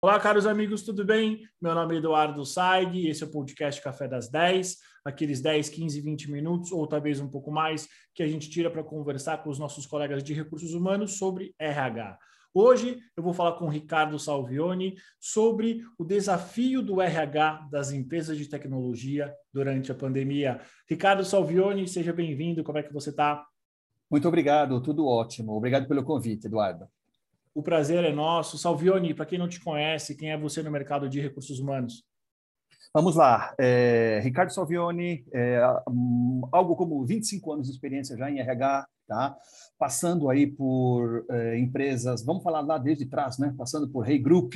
Olá, 0.00 0.20
caros 0.20 0.46
amigos, 0.46 0.84
tudo 0.84 1.04
bem? 1.04 1.42
Meu 1.60 1.74
nome 1.74 1.96
é 1.96 1.98
Eduardo 1.98 2.46
Saig, 2.46 3.08
esse 3.08 3.24
é 3.24 3.26
o 3.26 3.32
podcast 3.32 3.82
Café 3.82 4.06
das 4.06 4.30
10, 4.30 4.76
aqueles 5.04 5.40
10, 5.40 5.68
15, 5.70 6.00
20 6.00 6.30
minutos, 6.30 6.70
ou 6.70 6.86
talvez 6.86 7.18
um 7.18 7.28
pouco 7.28 7.50
mais, 7.50 7.88
que 8.14 8.22
a 8.22 8.28
gente 8.28 8.48
tira 8.48 8.70
para 8.70 8.84
conversar 8.84 9.42
com 9.42 9.50
os 9.50 9.58
nossos 9.58 9.86
colegas 9.86 10.22
de 10.22 10.32
recursos 10.32 10.72
humanos 10.72 11.18
sobre 11.18 11.52
RH. 11.58 12.16
Hoje 12.54 12.96
eu 13.16 13.24
vou 13.24 13.32
falar 13.32 13.54
com 13.54 13.64
o 13.64 13.68
Ricardo 13.68 14.20
Salvioni 14.20 14.94
sobre 15.18 15.82
o 15.98 16.04
desafio 16.04 16.80
do 16.80 17.02
RH 17.02 17.66
das 17.68 17.90
empresas 17.90 18.38
de 18.38 18.48
tecnologia 18.48 19.34
durante 19.52 19.90
a 19.90 19.96
pandemia. 19.96 20.60
Ricardo 20.88 21.24
Salvioni, 21.24 21.88
seja 21.88 22.12
bem-vindo, 22.12 22.62
como 22.62 22.78
é 22.78 22.84
que 22.84 22.92
você 22.92 23.10
está? 23.10 23.44
Muito 24.08 24.28
obrigado, 24.28 24.80
tudo 24.80 25.04
ótimo. 25.08 25.56
Obrigado 25.56 25.88
pelo 25.88 26.04
convite, 26.04 26.46
Eduardo. 26.46 26.86
O 27.58 27.62
prazer 27.62 28.04
é 28.04 28.12
nosso. 28.12 28.56
Salvione, 28.56 29.12
para 29.12 29.26
quem 29.26 29.36
não 29.36 29.48
te 29.48 29.58
conhece, 29.60 30.14
quem 30.14 30.30
é 30.30 30.38
você 30.38 30.62
no 30.62 30.70
mercado 30.70 31.08
de 31.08 31.20
recursos 31.20 31.58
humanos? 31.58 32.04
Vamos 32.94 33.16
lá. 33.16 33.52
É, 33.58 34.20
Ricardo 34.22 34.54
Salvione, 34.54 35.26
é, 35.34 35.60
algo 36.52 36.76
como 36.76 37.04
25 37.04 37.52
anos 37.52 37.66
de 37.66 37.72
experiência 37.72 38.16
já 38.16 38.30
em 38.30 38.38
RH, 38.38 38.86
tá? 39.08 39.36
Passando 39.76 40.30
aí 40.30 40.46
por 40.46 41.26
é, 41.28 41.58
empresas, 41.58 42.24
vamos 42.24 42.44
falar 42.44 42.60
lá 42.60 42.78
desde 42.78 43.06
trás, 43.06 43.38
né? 43.38 43.52
Passando 43.58 43.88
por 43.88 44.02
Rei 44.02 44.18
hey 44.18 44.22
Group, 44.22 44.54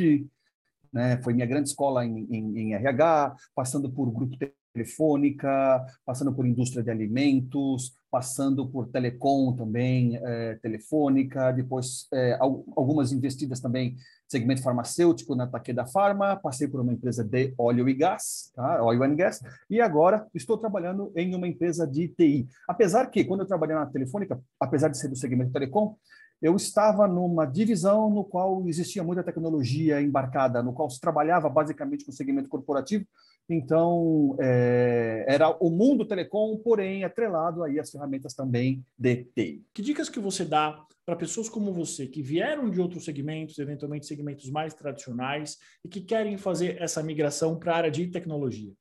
né? 0.92 1.20
Foi 1.24 1.34
minha 1.34 1.46
grande 1.46 1.70
escola 1.70 2.06
em, 2.06 2.28
em, 2.30 2.56
em 2.56 2.74
RH, 2.74 3.34
passando 3.52 3.90
por 3.90 4.12
Grupo 4.12 4.36
telefônica, 4.72 5.84
passando 6.04 6.32
por 6.32 6.46
indústria 6.46 6.82
de 6.82 6.90
alimentos, 6.90 7.94
passando 8.10 8.68
por 8.68 8.88
telecom 8.88 9.54
também, 9.54 10.16
é, 10.16 10.54
telefônica, 10.56 11.52
depois 11.52 12.06
é, 12.12 12.36
algumas 12.40 13.12
investidas 13.12 13.60
também 13.60 13.96
segmento 14.28 14.62
farmacêutico 14.62 15.34
na 15.34 15.46
Takeda 15.46 15.84
Pharma, 15.84 16.36
passei 16.36 16.66
por 16.66 16.80
uma 16.80 16.92
empresa 16.92 17.22
de 17.22 17.52
óleo 17.58 17.86
e 17.86 17.92
gás, 17.92 18.50
tá? 18.54 18.82
óleo 18.82 19.02
and 19.02 19.14
gas, 19.14 19.40
e 19.68 19.78
agora 19.78 20.26
estou 20.34 20.56
trabalhando 20.56 21.12
em 21.14 21.34
uma 21.34 21.46
empresa 21.46 21.86
de 21.86 22.08
TI. 22.08 22.48
Apesar 22.66 23.10
que, 23.10 23.24
quando 23.24 23.40
eu 23.40 23.46
trabalhei 23.46 23.76
na 23.76 23.84
telefônica, 23.84 24.40
apesar 24.58 24.88
de 24.88 24.98
ser 24.98 25.08
do 25.08 25.16
segmento 25.16 25.52
telecom, 25.52 25.96
eu 26.40 26.56
estava 26.56 27.06
numa 27.06 27.44
divisão 27.44 28.10
no 28.10 28.24
qual 28.24 28.66
existia 28.66 29.04
muita 29.04 29.22
tecnologia 29.22 30.00
embarcada, 30.00 30.62
no 30.62 30.72
qual 30.72 30.90
se 30.90 31.00
trabalhava 31.00 31.48
basicamente 31.48 32.04
com 32.04 32.10
o 32.10 32.14
segmento 32.14 32.48
corporativo, 32.48 33.04
então, 33.48 34.36
é, 34.40 35.24
era 35.28 35.50
o 35.60 35.70
mundo 35.70 36.06
telecom, 36.06 36.56
porém 36.58 37.04
atrelado 37.04 37.62
aí 37.62 37.78
às 37.78 37.90
ferramentas 37.90 38.34
também 38.34 38.84
de 38.98 39.24
TI. 39.34 39.64
Que 39.74 39.82
dicas 39.82 40.08
que 40.08 40.20
você 40.20 40.44
dá 40.44 40.84
para 41.04 41.16
pessoas 41.16 41.48
como 41.48 41.72
você, 41.72 42.06
que 42.06 42.22
vieram 42.22 42.70
de 42.70 42.80
outros 42.80 43.04
segmentos, 43.04 43.58
eventualmente 43.58 44.06
segmentos 44.06 44.48
mais 44.50 44.72
tradicionais, 44.72 45.58
e 45.84 45.88
que 45.88 46.00
querem 46.00 46.38
fazer 46.38 46.80
essa 46.80 47.02
migração 47.02 47.58
para 47.58 47.72
a 47.72 47.76
área 47.76 47.90
de 47.90 48.06
tecnologia? 48.06 48.72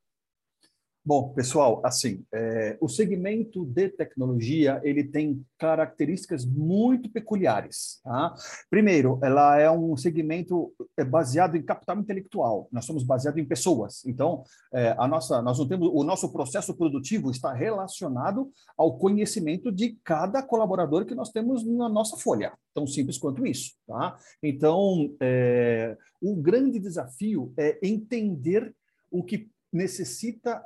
Bom, 1.03 1.33
pessoal, 1.33 1.81
assim, 1.83 2.23
é, 2.31 2.77
o 2.79 2.87
segmento 2.87 3.65
de 3.65 3.89
tecnologia 3.89 4.79
ele 4.83 5.03
tem 5.03 5.43
características 5.57 6.45
muito 6.45 7.09
peculiares. 7.09 7.99
Tá? 8.03 8.35
Primeiro, 8.69 9.19
ela 9.23 9.57
é 9.57 9.69
um 9.71 9.97
segmento 9.97 10.71
é, 10.95 11.03
baseado 11.03 11.57
em 11.57 11.63
capital 11.63 11.97
intelectual. 11.97 12.67
Nós 12.71 12.85
somos 12.85 13.03
baseados 13.03 13.41
em 13.41 13.45
pessoas. 13.45 14.05
Então, 14.05 14.43
é, 14.71 14.95
a 14.95 15.07
nossa, 15.07 15.41
nós 15.41 15.57
não 15.57 15.67
temos 15.67 15.89
o 15.91 16.03
nosso 16.03 16.31
processo 16.31 16.77
produtivo 16.77 17.31
está 17.31 17.51
relacionado 17.51 18.51
ao 18.77 18.95
conhecimento 18.99 19.71
de 19.71 19.97
cada 20.03 20.43
colaborador 20.43 21.03
que 21.05 21.15
nós 21.15 21.31
temos 21.31 21.65
na 21.65 21.89
nossa 21.89 22.15
folha. 22.15 22.53
Tão 22.75 22.85
simples 22.85 23.17
quanto 23.17 23.43
isso. 23.43 23.73
Tá? 23.87 24.19
Então, 24.43 25.15
é, 25.19 25.97
o 26.21 26.35
grande 26.35 26.79
desafio 26.79 27.51
é 27.57 27.79
entender 27.81 28.71
o 29.09 29.23
que 29.23 29.49
necessita 29.73 30.63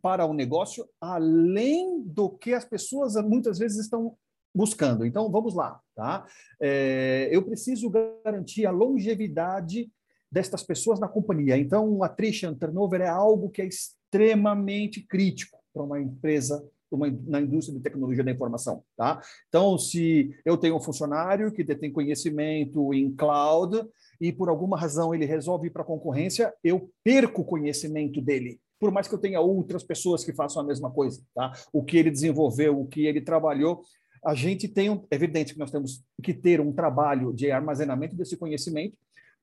para 0.00 0.26
o 0.26 0.34
negócio 0.34 0.88
além 1.00 2.02
do 2.02 2.30
que 2.30 2.54
as 2.54 2.64
pessoas 2.64 3.14
muitas 3.16 3.58
vezes 3.58 3.78
estão 3.78 4.16
buscando. 4.54 5.04
Então, 5.04 5.30
vamos 5.30 5.54
lá. 5.54 5.80
Tá? 5.94 6.26
É, 6.60 7.28
eu 7.30 7.42
preciso 7.42 7.90
garantir 8.24 8.66
a 8.66 8.70
longevidade 8.70 9.90
destas 10.30 10.62
pessoas 10.62 11.00
na 11.00 11.08
companhia. 11.08 11.56
Então, 11.56 12.02
attrition, 12.02 12.54
turnover 12.54 13.00
é 13.00 13.08
algo 13.08 13.50
que 13.50 13.62
é 13.62 13.66
extremamente 13.66 15.00
crítico 15.06 15.58
para 15.72 15.82
uma 15.82 16.00
empresa 16.00 16.62
uma, 16.90 17.06
na 17.26 17.40
indústria 17.40 17.76
de 17.76 17.82
tecnologia 17.82 18.24
da 18.24 18.30
informação. 18.30 18.82
Tá? 18.96 19.20
Então, 19.48 19.76
se 19.78 20.34
eu 20.44 20.56
tenho 20.56 20.76
um 20.76 20.80
funcionário 20.80 21.52
que 21.52 21.64
detém 21.64 21.92
conhecimento 21.92 22.92
em 22.94 23.14
cloud 23.14 23.86
e 24.20 24.32
por 24.32 24.48
alguma 24.48 24.78
razão 24.78 25.14
ele 25.14 25.26
resolve 25.26 25.68
ir 25.68 25.70
para 25.70 25.82
a 25.82 25.86
concorrência, 25.86 26.52
eu 26.64 26.90
perco 27.04 27.42
o 27.42 27.44
conhecimento 27.44 28.20
dele 28.20 28.60
por 28.78 28.90
mais 28.90 29.08
que 29.08 29.14
eu 29.14 29.18
tenha 29.18 29.40
outras 29.40 29.82
pessoas 29.82 30.24
que 30.24 30.32
façam 30.32 30.62
a 30.62 30.64
mesma 30.64 30.90
coisa, 30.90 31.22
tá? 31.34 31.52
O 31.72 31.82
que 31.82 31.96
ele 31.96 32.10
desenvolveu, 32.10 32.80
o 32.80 32.86
que 32.86 33.06
ele 33.06 33.20
trabalhou, 33.20 33.82
a 34.24 34.34
gente 34.34 34.68
tem, 34.68 34.90
um, 34.90 35.04
é 35.10 35.14
evidente 35.14 35.52
que 35.52 35.58
nós 35.58 35.70
temos 35.70 36.02
que 36.22 36.34
ter 36.34 36.60
um 36.60 36.72
trabalho 36.72 37.32
de 37.32 37.50
armazenamento 37.50 38.16
desse 38.16 38.36
conhecimento, 38.36 38.96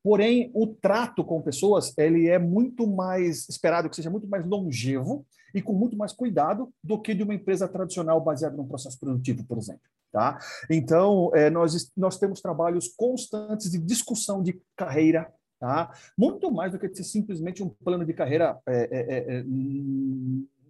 porém 0.04 0.52
o 0.54 0.68
trato 0.68 1.24
com 1.24 1.42
pessoas 1.42 1.98
ele 1.98 2.28
é 2.28 2.38
muito 2.38 2.86
mais 2.86 3.48
esperado 3.50 3.90
que 3.90 3.96
seja 3.96 4.10
muito 4.10 4.28
mais 4.28 4.46
longevo 4.46 5.26
e 5.54 5.62
com 5.62 5.74
muito 5.74 5.98
mais 5.98 6.12
cuidado 6.12 6.72
do 6.84 7.02
que 7.02 7.14
de 7.14 7.24
uma 7.24 7.34
empresa 7.34 7.68
tradicional 7.68 8.22
baseada 8.22 8.58
num 8.58 8.68
processo 8.68 9.00
produtivo, 9.00 9.44
por 9.46 9.58
exemplo. 9.58 9.82
Tá? 10.12 10.38
Então, 10.70 11.30
é, 11.34 11.50
nós, 11.50 11.92
nós 11.96 12.18
temos 12.18 12.40
trabalhos 12.40 12.88
constantes 12.96 13.70
de 13.70 13.78
discussão 13.78 14.42
de 14.42 14.62
carreira, 14.76 15.30
Tá? 15.66 15.92
Muito 16.16 16.52
mais 16.52 16.74
do 16.74 16.78
que 16.78 16.94
ser 16.94 17.04
simplesmente 17.04 17.64
um 17.64 17.70
plano 17.70 18.06
de 18.06 18.14
carreira 18.14 18.56
é, 18.68 18.76
é, 18.76 19.00
é, 19.00 19.38
é 19.38 19.44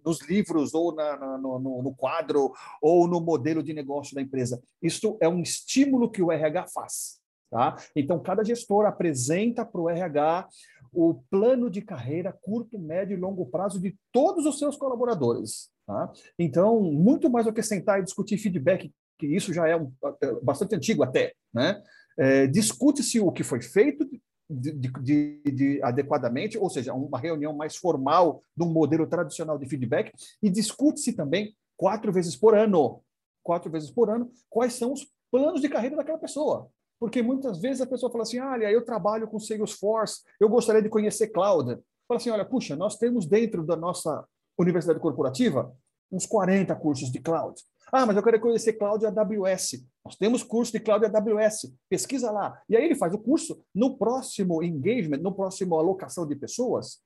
nos 0.02 0.22
livros 0.26 0.72
ou 0.72 0.94
na, 0.94 1.18
na, 1.18 1.36
no, 1.36 1.82
no, 1.82 1.94
quadro 1.94 2.50
ou 2.80 3.06
no 3.06 3.20
modelo 3.20 3.62
de 3.62 3.74
negócio 3.74 4.14
da 4.14 4.22
empresa. 4.22 4.58
Isso 4.80 5.18
é 5.20 5.28
um 5.28 5.42
estímulo 5.42 6.10
que 6.10 6.22
o 6.22 6.32
RH 6.32 6.68
faz. 6.68 7.20
Tá? 7.50 7.76
Então, 7.94 8.18
cada 8.18 8.42
gestor 8.42 8.86
apresenta 8.86 9.66
para 9.66 9.82
o 9.82 9.90
RH 9.90 10.48
o 10.94 11.22
plano 11.30 11.68
de 11.68 11.82
carreira 11.82 12.32
curto, 12.32 12.78
médio 12.78 13.18
e 13.18 13.20
longo 13.20 13.44
prazo 13.44 13.78
de 13.78 13.94
todos 14.10 14.46
os 14.46 14.58
seus 14.58 14.78
colaboradores. 14.78 15.68
Tá? 15.86 16.10
Então, 16.38 16.80
muito 16.80 17.28
mais 17.28 17.44
do 17.44 17.52
que 17.52 17.62
sentar 17.62 18.00
e 18.00 18.04
discutir 18.04 18.38
feedback, 18.38 18.90
que 19.18 19.26
isso 19.26 19.52
já 19.52 19.68
é 19.68 19.76
um, 19.76 19.92
é 20.22 20.32
bastante 20.42 20.74
antigo 20.74 21.02
até, 21.02 21.34
né? 21.52 21.82
É, 22.18 22.46
discute-se 22.46 23.20
o 23.20 23.30
que 23.30 23.44
foi 23.44 23.60
feito, 23.60 24.08
de, 24.48 24.72
de, 24.72 25.42
de, 25.42 25.82
adequadamente, 25.82 26.56
ou 26.56 26.70
seja, 26.70 26.94
uma 26.94 27.18
reunião 27.18 27.52
mais 27.52 27.76
formal 27.76 28.42
de 28.56 28.64
um 28.64 28.72
modelo 28.72 29.06
tradicional 29.06 29.58
de 29.58 29.68
feedback, 29.68 30.12
e 30.42 30.48
discute-se 30.48 31.12
também 31.12 31.56
quatro 31.76 32.12
vezes 32.12 32.36
por 32.36 32.54
ano, 32.56 33.02
quatro 33.42 33.70
vezes 33.70 33.90
por 33.90 34.08
ano, 34.10 34.30
quais 34.48 34.74
são 34.74 34.92
os 34.92 35.06
planos 35.30 35.60
de 35.60 35.68
carreira 35.68 35.96
daquela 35.96 36.18
pessoa. 36.18 36.68
Porque 36.98 37.22
muitas 37.22 37.60
vezes 37.60 37.80
a 37.80 37.86
pessoa 37.86 38.10
fala 38.10 38.22
assim, 38.22 38.40
olha, 38.40 38.70
eu 38.70 38.84
trabalho 38.84 39.28
com 39.28 39.38
Salesforce, 39.38 40.22
eu 40.40 40.48
gostaria 40.48 40.80
de 40.80 40.88
conhecer 40.88 41.28
cloud. 41.28 41.78
Fala 42.08 42.18
assim, 42.18 42.30
olha, 42.30 42.44
puxa, 42.44 42.74
nós 42.74 42.96
temos 42.96 43.26
dentro 43.26 43.64
da 43.64 43.76
nossa 43.76 44.24
universidade 44.58 44.98
corporativa 44.98 45.70
uns 46.10 46.24
40 46.24 46.74
cursos 46.76 47.10
de 47.10 47.20
cloud. 47.20 47.60
Ah, 47.92 48.04
mas 48.04 48.16
eu 48.16 48.22
quero 48.22 48.40
conhecer 48.40 48.72
Cloud 48.74 49.04
AWS. 49.06 49.86
Nós 50.04 50.16
temos 50.16 50.42
curso 50.42 50.72
de 50.72 50.80
Cloud 50.80 51.04
AWS. 51.06 51.72
Pesquisa 51.88 52.30
lá. 52.30 52.60
E 52.68 52.76
aí 52.76 52.84
ele 52.84 52.96
faz 52.96 53.14
o 53.14 53.18
curso. 53.18 53.60
No 53.74 53.96
próximo 53.96 54.62
engagement, 54.62 55.18
no 55.18 55.32
próximo 55.32 55.76
alocação 55.76 56.26
de 56.26 56.34
pessoas, 56.34 57.00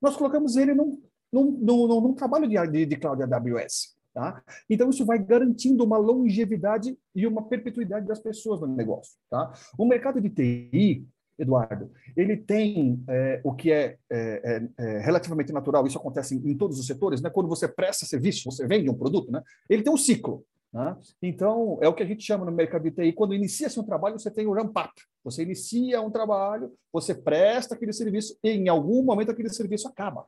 nós 0.00 0.16
colocamos 0.16 0.56
ele 0.56 0.74
num, 0.74 1.02
num, 1.32 1.50
num, 1.52 2.00
num 2.00 2.14
trabalho 2.14 2.48
de, 2.48 2.86
de, 2.86 2.96
Cloud 2.96 3.22
AWS. 3.22 3.96
Tá? 4.12 4.42
Então, 4.68 4.90
isso 4.90 5.06
vai 5.06 5.18
garantindo 5.18 5.84
uma 5.84 5.96
longevidade 5.96 6.98
e 7.14 7.26
uma 7.26 7.44
perpetuidade 7.46 8.06
das 8.06 8.18
pessoas 8.18 8.60
no 8.60 8.66
negócio. 8.66 9.16
Tá? 9.28 9.52
O 9.78 9.84
mercado 9.84 10.20
de 10.20 10.28
TI, 10.28 11.06
Eduardo, 11.40 11.90
ele 12.16 12.36
tem 12.36 13.02
é, 13.08 13.40
o 13.42 13.54
que 13.54 13.72
é, 13.72 13.96
é, 14.10 14.18
é, 14.44 14.68
é, 14.78 14.98
relativamente 15.00 15.52
natural, 15.52 15.86
isso 15.86 15.98
acontece 15.98 16.36
em, 16.36 16.50
em, 16.50 16.56
todos 16.56 16.78
os 16.78 16.86
setores, 16.86 17.20
né? 17.20 17.30
quando 17.30 17.48
você 17.48 17.66
presta 17.66 18.04
serviço, 18.04 18.50
você 18.50 18.66
vende 18.66 18.90
um 18.90 18.94
produto, 18.94 19.32
né? 19.32 19.42
ele 19.68 19.82
tem 19.82 19.92
um 19.92 19.96
ciclo. 19.96 20.44
Né? 20.72 20.96
Então, 21.20 21.78
é 21.80 21.88
o 21.88 21.94
que 21.94 22.02
a 22.02 22.06
gente 22.06 22.22
chama 22.22 22.44
no 22.44 22.52
mercado 22.52 22.82
de 22.82 22.90
TI, 22.90 23.12
quando 23.12 23.34
inicia-se 23.34 23.80
um 23.80 23.84
trabalho, 23.84 24.18
você 24.18 24.30
tem 24.30 24.46
o 24.46 24.52
ramp-up. 24.52 24.92
Você 25.24 25.42
inicia 25.42 26.00
um 26.00 26.10
trabalho, 26.10 26.72
você 26.92 27.14
presta 27.14 27.74
aquele 27.74 27.92
serviço 27.92 28.38
e 28.42 28.50
em 28.50 28.68
algum 28.68 29.02
momento 29.02 29.30
aquele 29.30 29.48
serviço 29.48 29.88
acaba. 29.88 30.26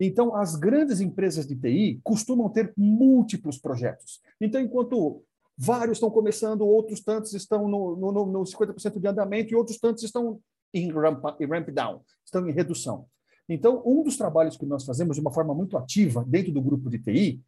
Então, 0.00 0.34
as 0.34 0.56
grandes 0.56 1.00
empresas 1.00 1.46
de 1.46 1.54
TI 1.54 2.00
costumam 2.02 2.48
ter 2.48 2.72
múltiplos 2.76 3.58
projetos. 3.58 4.20
Então, 4.40 4.60
enquanto 4.60 5.22
Vários 5.56 5.96
estão 5.96 6.10
começando, 6.10 6.62
outros 6.62 7.00
tantos 7.00 7.34
estão 7.34 7.68
no, 7.68 7.96
no, 7.96 8.26
no 8.26 8.40
50% 8.40 8.98
de 8.98 9.06
andamento 9.06 9.52
e 9.52 9.56
outros 9.56 9.78
tantos 9.78 10.02
estão 10.02 10.40
em 10.72 10.90
ramp, 10.90 11.22
em 11.40 11.46
ramp 11.46 11.68
down, 11.68 12.02
estão 12.24 12.48
em 12.48 12.52
redução. 12.52 13.06
Então, 13.48 13.82
um 13.84 14.02
dos 14.02 14.16
trabalhos 14.16 14.56
que 14.56 14.64
nós 14.64 14.84
fazemos 14.84 15.16
de 15.16 15.20
uma 15.20 15.32
forma 15.32 15.54
muito 15.54 15.76
ativa 15.76 16.24
dentro 16.26 16.52
do 16.52 16.62
grupo 16.62 16.88
de 16.88 16.98
TI 16.98 17.42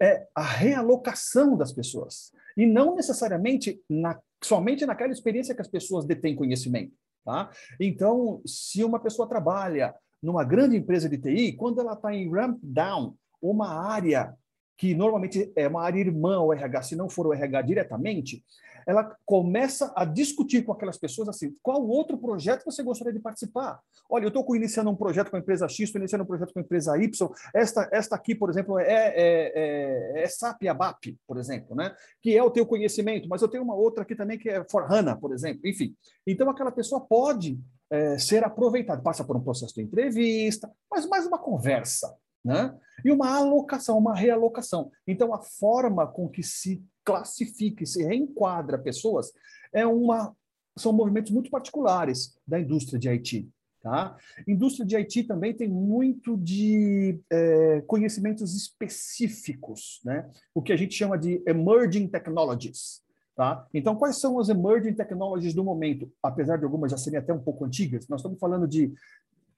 é 0.00 0.26
a 0.34 0.42
realocação 0.42 1.56
das 1.56 1.72
pessoas. 1.72 2.32
E 2.56 2.66
não 2.66 2.94
necessariamente 2.94 3.80
na, 3.88 4.18
somente 4.42 4.86
naquela 4.86 5.12
experiência 5.12 5.54
que 5.54 5.60
as 5.60 5.68
pessoas 5.68 6.04
detêm 6.04 6.36
conhecimento. 6.36 6.94
Tá? 7.24 7.50
Então, 7.78 8.40
se 8.46 8.82
uma 8.82 9.00
pessoa 9.00 9.28
trabalha 9.28 9.94
numa 10.22 10.44
grande 10.44 10.76
empresa 10.76 11.08
de 11.08 11.18
TI, 11.18 11.52
quando 11.52 11.80
ela 11.80 11.92
está 11.92 12.12
em 12.14 12.30
ramp 12.30 12.58
down, 12.62 13.16
uma 13.40 13.68
área 13.68 14.34
que 14.78 14.94
normalmente 14.94 15.52
é 15.56 15.66
uma 15.66 15.82
área 15.82 15.98
irmã 15.98 16.36
ao 16.36 16.52
RH, 16.52 16.82
se 16.82 16.96
não 16.96 17.10
for 17.10 17.26
o 17.26 17.34
RH 17.34 17.62
diretamente, 17.62 18.44
ela 18.86 19.14
começa 19.26 19.92
a 19.94 20.04
discutir 20.04 20.62
com 20.62 20.72
aquelas 20.72 20.96
pessoas 20.96 21.28
assim, 21.28 21.54
qual 21.62 21.86
outro 21.86 22.16
projeto 22.16 22.64
você 22.64 22.82
gostaria 22.82 23.12
de 23.12 23.20
participar? 23.20 23.80
Olha, 24.08 24.24
eu 24.24 24.28
estou 24.28 24.56
iniciando 24.56 24.88
um 24.88 24.96
projeto 24.96 25.30
com 25.30 25.36
a 25.36 25.40
empresa 25.40 25.68
X, 25.68 25.80
estou 25.80 25.98
iniciando 25.98 26.24
um 26.24 26.26
projeto 26.26 26.54
com 26.54 26.60
a 26.60 26.62
empresa 26.62 26.96
Y, 26.96 27.30
esta, 27.54 27.86
esta 27.92 28.16
aqui, 28.16 28.34
por 28.34 28.48
exemplo, 28.48 28.78
é, 28.78 28.84
é, 28.86 29.52
é, 29.54 30.22
é 30.22 30.28
SAP 30.28 30.62
ABAP, 30.68 31.18
por 31.26 31.36
exemplo, 31.38 31.76
né? 31.76 31.94
que 32.22 32.34
é 32.34 32.42
o 32.42 32.50
teu 32.50 32.64
conhecimento, 32.64 33.28
mas 33.28 33.42
eu 33.42 33.48
tenho 33.48 33.64
uma 33.64 33.74
outra 33.74 34.04
aqui 34.04 34.14
também 34.14 34.38
que 34.38 34.48
é 34.48 34.64
For 34.70 34.90
HANA, 34.90 35.16
por 35.16 35.34
exemplo, 35.34 35.60
enfim. 35.66 35.94
Então, 36.26 36.48
aquela 36.48 36.72
pessoa 36.72 37.00
pode 37.00 37.60
é, 37.90 38.16
ser 38.16 38.44
aproveitada, 38.44 39.02
passa 39.02 39.24
por 39.24 39.36
um 39.36 39.42
processo 39.42 39.74
de 39.74 39.82
entrevista, 39.82 40.70
mas 40.90 41.06
mais 41.06 41.26
uma 41.26 41.38
conversa, 41.38 42.16
né? 42.44 42.76
E 43.04 43.10
uma 43.10 43.36
alocação, 43.36 43.98
uma 43.98 44.14
realocação. 44.14 44.90
Então, 45.06 45.34
a 45.34 45.40
forma 45.40 46.06
com 46.06 46.28
que 46.28 46.42
se 46.42 46.82
classifica 47.04 47.82
e 47.82 47.86
se 47.86 48.04
reenquadra 48.04 48.78
pessoas 48.78 49.32
é 49.72 49.86
uma 49.86 50.34
são 50.76 50.92
movimentos 50.92 51.32
muito 51.32 51.50
particulares 51.50 52.38
da 52.46 52.60
indústria 52.60 52.98
de 52.98 53.08
IT. 53.08 53.48
Tá? 53.80 54.16
Indústria 54.46 54.84
de 54.84 54.96
IT 54.96 55.24
também 55.24 55.54
tem 55.54 55.68
muito 55.68 56.36
de 56.36 57.20
é, 57.30 57.80
conhecimentos 57.82 58.56
específicos, 58.56 60.00
né? 60.04 60.28
o 60.54 60.62
que 60.62 60.72
a 60.72 60.76
gente 60.76 60.94
chama 60.94 61.16
de 61.16 61.42
emerging 61.46 62.08
technologies. 62.08 63.02
Tá? 63.36 63.66
Então, 63.72 63.94
quais 63.94 64.18
são 64.18 64.38
as 64.40 64.48
emerging 64.48 64.94
technologies 64.94 65.54
do 65.54 65.62
momento? 65.62 66.10
Apesar 66.22 66.56
de 66.56 66.64
algumas 66.64 66.90
já 66.90 66.98
serem 66.98 67.18
até 67.18 67.32
um 67.32 67.40
pouco 67.40 67.64
antigas, 67.64 68.08
nós 68.08 68.20
estamos 68.20 68.38
falando 68.40 68.66
de 68.66 68.92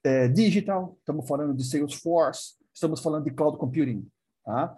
é, 0.04 0.28
digital, 0.28 0.96
estamos 0.98 1.26
falando 1.26 1.54
de 1.54 1.64
Salesforce, 1.64 2.59
estamos 2.80 3.00
falando 3.00 3.24
de 3.24 3.30
cloud 3.30 3.58
computing. 3.58 4.08
Tá? 4.44 4.74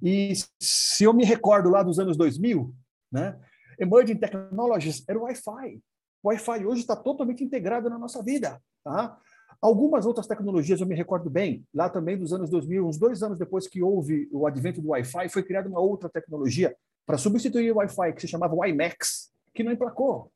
E 0.00 0.32
se 0.60 1.04
eu 1.04 1.12
me 1.12 1.24
recordo 1.24 1.68
lá 1.68 1.82
dos 1.82 1.98
anos 1.98 2.16
2000, 2.16 2.72
né, 3.10 3.38
emerging 3.78 4.16
technologies 4.16 5.04
era 5.08 5.18
o 5.18 5.22
Wi-Fi. 5.22 5.82
O 6.22 6.28
Wi-Fi 6.28 6.64
hoje 6.64 6.80
está 6.82 6.94
totalmente 6.94 7.42
integrado 7.42 7.90
na 7.90 7.98
nossa 7.98 8.22
vida. 8.22 8.62
Tá? 8.84 9.18
Algumas 9.60 10.06
outras 10.06 10.26
tecnologias 10.26 10.80
eu 10.80 10.86
me 10.86 10.94
recordo 10.94 11.28
bem, 11.28 11.64
lá 11.74 11.90
também 11.90 12.16
dos 12.16 12.32
anos 12.32 12.48
2000, 12.48 12.86
uns 12.86 12.98
dois 12.98 13.22
anos 13.22 13.38
depois 13.38 13.66
que 13.66 13.82
houve 13.82 14.28
o 14.32 14.46
advento 14.46 14.80
do 14.80 14.90
Wi-Fi, 14.90 15.28
foi 15.28 15.42
criada 15.42 15.68
uma 15.68 15.80
outra 15.80 16.08
tecnologia 16.08 16.74
para 17.04 17.18
substituir 17.18 17.72
o 17.72 17.76
Wi-Fi, 17.76 18.12
que 18.14 18.20
se 18.22 18.28
chamava 18.28 18.54
WiMAX, 18.54 19.30
que 19.54 19.62
não 19.62 19.72
emplacou. 19.72 20.32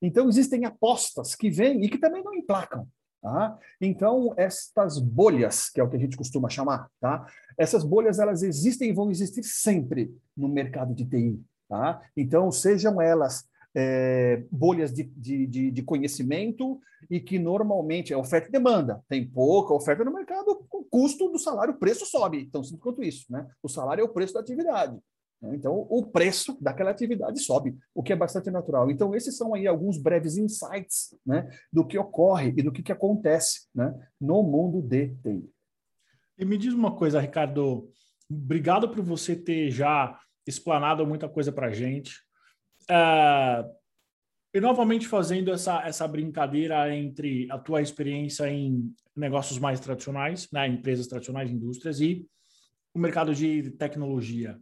Então, 0.00 0.28
existem 0.28 0.64
apostas 0.64 1.36
que 1.36 1.48
vêm 1.48 1.84
e 1.84 1.88
que 1.88 1.98
também 1.98 2.24
não 2.24 2.34
emplacam. 2.34 2.88
Tá? 3.22 3.56
Então, 3.80 4.34
estas 4.36 4.98
bolhas, 4.98 5.70
que 5.70 5.80
é 5.80 5.84
o 5.84 5.88
que 5.88 5.94
a 5.94 5.98
gente 5.98 6.16
costuma 6.16 6.48
chamar, 6.48 6.90
tá? 7.00 7.24
essas 7.56 7.84
bolhas 7.84 8.18
elas 8.18 8.42
existem 8.42 8.90
e 8.90 8.92
vão 8.92 9.12
existir 9.12 9.44
sempre 9.44 10.12
no 10.36 10.48
mercado 10.48 10.92
de 10.92 11.04
TI. 11.04 11.40
Tá? 11.68 12.02
Então, 12.16 12.50
sejam 12.50 13.00
elas 13.00 13.46
é, 13.74 14.42
bolhas 14.50 14.92
de, 14.92 15.04
de, 15.04 15.70
de, 15.70 15.82
conhecimento 15.82 16.80
e 17.08 17.20
que 17.20 17.38
normalmente 17.38 18.12
é 18.12 18.16
oferta 18.16 18.48
e 18.48 18.52
demanda. 18.52 19.00
Tem 19.08 19.26
pouca 19.26 19.72
oferta 19.72 20.04
no 20.04 20.12
mercado, 20.12 20.66
o 20.70 20.84
custo 20.84 21.28
do 21.28 21.38
salário, 21.38 21.74
o 21.74 21.78
preço 21.78 22.04
sobe. 22.04 22.42
Então, 22.42 22.62
simples 22.64 22.82
quanto 22.82 23.04
isso. 23.04 23.32
Né? 23.32 23.46
O 23.62 23.68
salário 23.68 24.02
é 24.02 24.04
o 24.04 24.12
preço 24.12 24.34
da 24.34 24.40
atividade. 24.40 24.98
Né? 25.42 25.56
Então, 25.56 25.86
o 25.90 26.06
preço 26.06 26.56
daquela 26.60 26.90
atividade 26.90 27.40
sobe, 27.40 27.76
o 27.94 28.02
que 28.02 28.12
é 28.12 28.16
bastante 28.16 28.50
natural. 28.50 28.90
Então, 28.90 29.14
esses 29.14 29.36
são 29.36 29.54
aí 29.54 29.66
alguns 29.66 29.98
breves 29.98 30.36
insights 30.36 31.18
né, 31.26 31.48
do 31.72 31.84
que 31.84 31.98
ocorre 31.98 32.54
e 32.56 32.62
do 32.62 32.70
que, 32.70 32.82
que 32.82 32.92
acontece 32.92 33.66
né, 33.74 33.92
no 34.20 34.42
mundo 34.42 34.80
de 34.80 35.08
TI. 35.16 35.50
E 36.38 36.44
me 36.44 36.56
diz 36.56 36.72
uma 36.72 36.94
coisa, 36.94 37.20
Ricardo. 37.20 37.90
Obrigado 38.30 38.88
por 38.88 39.02
você 39.02 39.36
ter 39.36 39.70
já 39.70 40.18
explanado 40.46 41.06
muita 41.06 41.28
coisa 41.28 41.52
para 41.52 41.66
a 41.66 41.72
gente. 41.72 42.20
É, 42.88 43.64
e 44.54 44.60
novamente 44.60 45.08
fazendo 45.08 45.50
essa, 45.50 45.82
essa 45.86 46.06
brincadeira 46.06 46.94
entre 46.94 47.50
a 47.50 47.58
tua 47.58 47.80
experiência 47.80 48.48
em 48.50 48.92
negócios 49.14 49.58
mais 49.58 49.80
tradicionais, 49.80 50.48
né, 50.50 50.66
empresas 50.66 51.06
tradicionais, 51.06 51.50
indústrias, 51.50 52.00
e 52.00 52.26
o 52.94 52.98
mercado 52.98 53.34
de 53.34 53.70
tecnologia. 53.72 54.58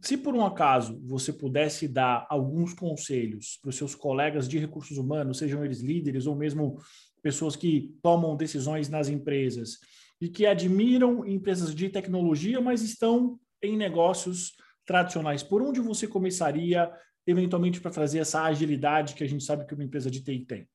Se 0.00 0.16
por 0.16 0.34
um 0.34 0.44
acaso 0.44 1.00
você 1.04 1.32
pudesse 1.32 1.88
dar 1.88 2.26
alguns 2.30 2.72
conselhos 2.72 3.58
para 3.60 3.70
os 3.70 3.76
seus 3.76 3.94
colegas 3.94 4.48
de 4.48 4.58
recursos 4.58 4.96
humanos, 4.96 5.38
sejam 5.38 5.64
eles 5.64 5.80
líderes 5.80 6.26
ou 6.26 6.36
mesmo 6.36 6.78
pessoas 7.22 7.56
que 7.56 7.94
tomam 8.02 8.36
decisões 8.36 8.88
nas 8.88 9.08
empresas 9.08 9.78
e 10.20 10.28
que 10.28 10.46
admiram 10.46 11.26
empresas 11.26 11.74
de 11.74 11.88
tecnologia, 11.88 12.60
mas 12.60 12.82
estão 12.82 13.38
em 13.62 13.76
negócios 13.76 14.54
tradicionais, 14.86 15.42
por 15.42 15.62
onde 15.62 15.80
você 15.80 16.06
começaria 16.06 16.90
eventualmente 17.26 17.80
para 17.80 17.90
trazer 17.90 18.20
essa 18.20 18.42
agilidade 18.44 19.14
que 19.14 19.22
a 19.22 19.28
gente 19.28 19.44
sabe 19.44 19.66
que 19.66 19.74
uma 19.74 19.84
empresa 19.84 20.10
de 20.10 20.22
TI 20.22 20.46
tem? 20.46 20.68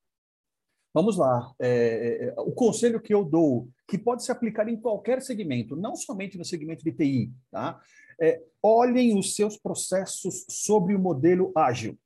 Vamos 0.93 1.17
lá. 1.17 1.51
É, 1.59 1.67
é, 1.67 2.25
é, 2.27 2.33
o 2.37 2.51
conselho 2.51 3.01
que 3.01 3.13
eu 3.13 3.25
dou, 3.25 3.67
que 3.87 3.97
pode 3.97 4.23
se 4.23 4.31
aplicar 4.31 4.67
em 4.69 4.79
qualquer 4.79 5.21
segmento, 5.21 5.75
não 5.75 5.95
somente 5.95 6.37
no 6.37 6.45
segmento 6.45 6.83
de 6.83 6.91
TI, 6.91 7.31
tá? 7.49 7.79
É, 8.21 8.39
olhem 8.61 9.17
os 9.17 9.35
seus 9.35 9.57
processos 9.57 10.45
sobre 10.47 10.93
o 10.93 10.99
modelo 10.99 11.51
ágil. 11.55 11.97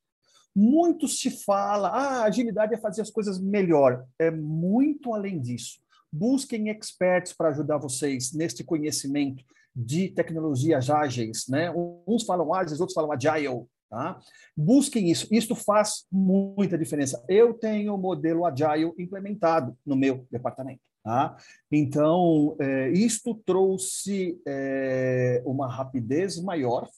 Muito 0.55 1.07
se 1.07 1.29
fala, 1.29 1.89
ah, 1.89 2.23
agilidade 2.23 2.73
é 2.73 2.77
fazer 2.77 3.01
as 3.01 3.11
coisas 3.11 3.39
melhor. 3.39 4.05
É 4.17 4.31
muito 4.31 5.13
além 5.13 5.39
disso. 5.39 5.79
Busquem 6.11 6.69
experts 6.69 7.33
para 7.33 7.49
ajudar 7.49 7.77
vocês 7.77 8.33
neste 8.33 8.63
conhecimento 8.63 9.43
de 9.75 10.09
tecnologias 10.09 10.89
ágeis, 10.89 11.45
né? 11.47 11.71
Uns 12.07 12.23
falam 12.23 12.53
ágeis, 12.53 12.79
outros 12.79 12.95
falam 12.95 13.11
agile, 13.11 13.67
tá? 13.89 14.19
Busquem 14.55 15.09
isso. 15.09 15.27
Isso 15.31 15.55
faz 15.55 16.05
muita 16.11 16.77
diferença. 16.77 17.23
Eu 17.27 17.53
tenho 17.53 17.93
o 17.95 17.97
modelo 17.97 18.45
agile 18.45 18.93
implementado 18.97 19.77
no 19.85 19.95
meu 19.95 20.25
departamento. 20.31 20.81
Tá? 21.03 21.37
Então, 21.71 22.57
é, 22.59 22.89
isto 22.89 23.33
trouxe 23.45 24.41
é, 24.45 25.41
uma 25.45 25.65
rapidez 25.65 26.37
maior, 26.41 26.89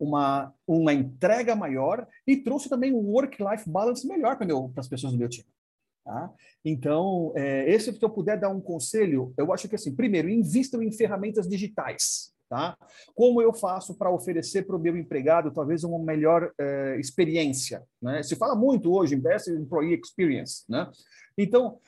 uma, 0.00 0.52
uma 0.66 0.92
entrega 0.92 1.54
maior 1.54 2.08
e 2.26 2.36
trouxe 2.36 2.68
também 2.68 2.92
um 2.92 3.08
work-life 3.08 3.70
balance 3.70 4.04
melhor 4.04 4.36
para, 4.36 4.48
as 4.76 4.88
pessoas 4.88 5.12
do 5.12 5.18
meu 5.18 5.28
time. 5.28 5.46
Tá? 6.04 6.32
Então, 6.64 7.32
é, 7.36 7.70
esse 7.70 7.92
se 7.92 8.04
eu 8.04 8.10
puder 8.10 8.36
dar 8.36 8.48
um 8.48 8.60
conselho, 8.60 9.32
eu 9.36 9.52
acho 9.52 9.68
que 9.68 9.76
assim, 9.76 9.94
primeiro, 9.94 10.28
invistam 10.28 10.82
em 10.82 10.90
ferramentas 10.90 11.48
digitais. 11.48 12.31
Tá? 12.52 12.76
Como 13.14 13.40
eu 13.40 13.54
faço 13.54 13.94
para 13.94 14.10
oferecer 14.10 14.66
para 14.66 14.76
o 14.76 14.78
meu 14.78 14.94
empregado 14.94 15.50
talvez 15.50 15.84
uma 15.84 15.98
melhor 15.98 16.52
é, 16.60 17.00
experiência? 17.00 17.82
Né? 18.00 18.22
Se 18.22 18.36
fala 18.36 18.54
muito 18.54 18.92
hoje 18.92 19.14
em 19.14 19.18
Best 19.18 19.48
Employee 19.48 19.98
Experience. 19.98 20.62
Né? 20.68 20.86
Então, 21.38 21.78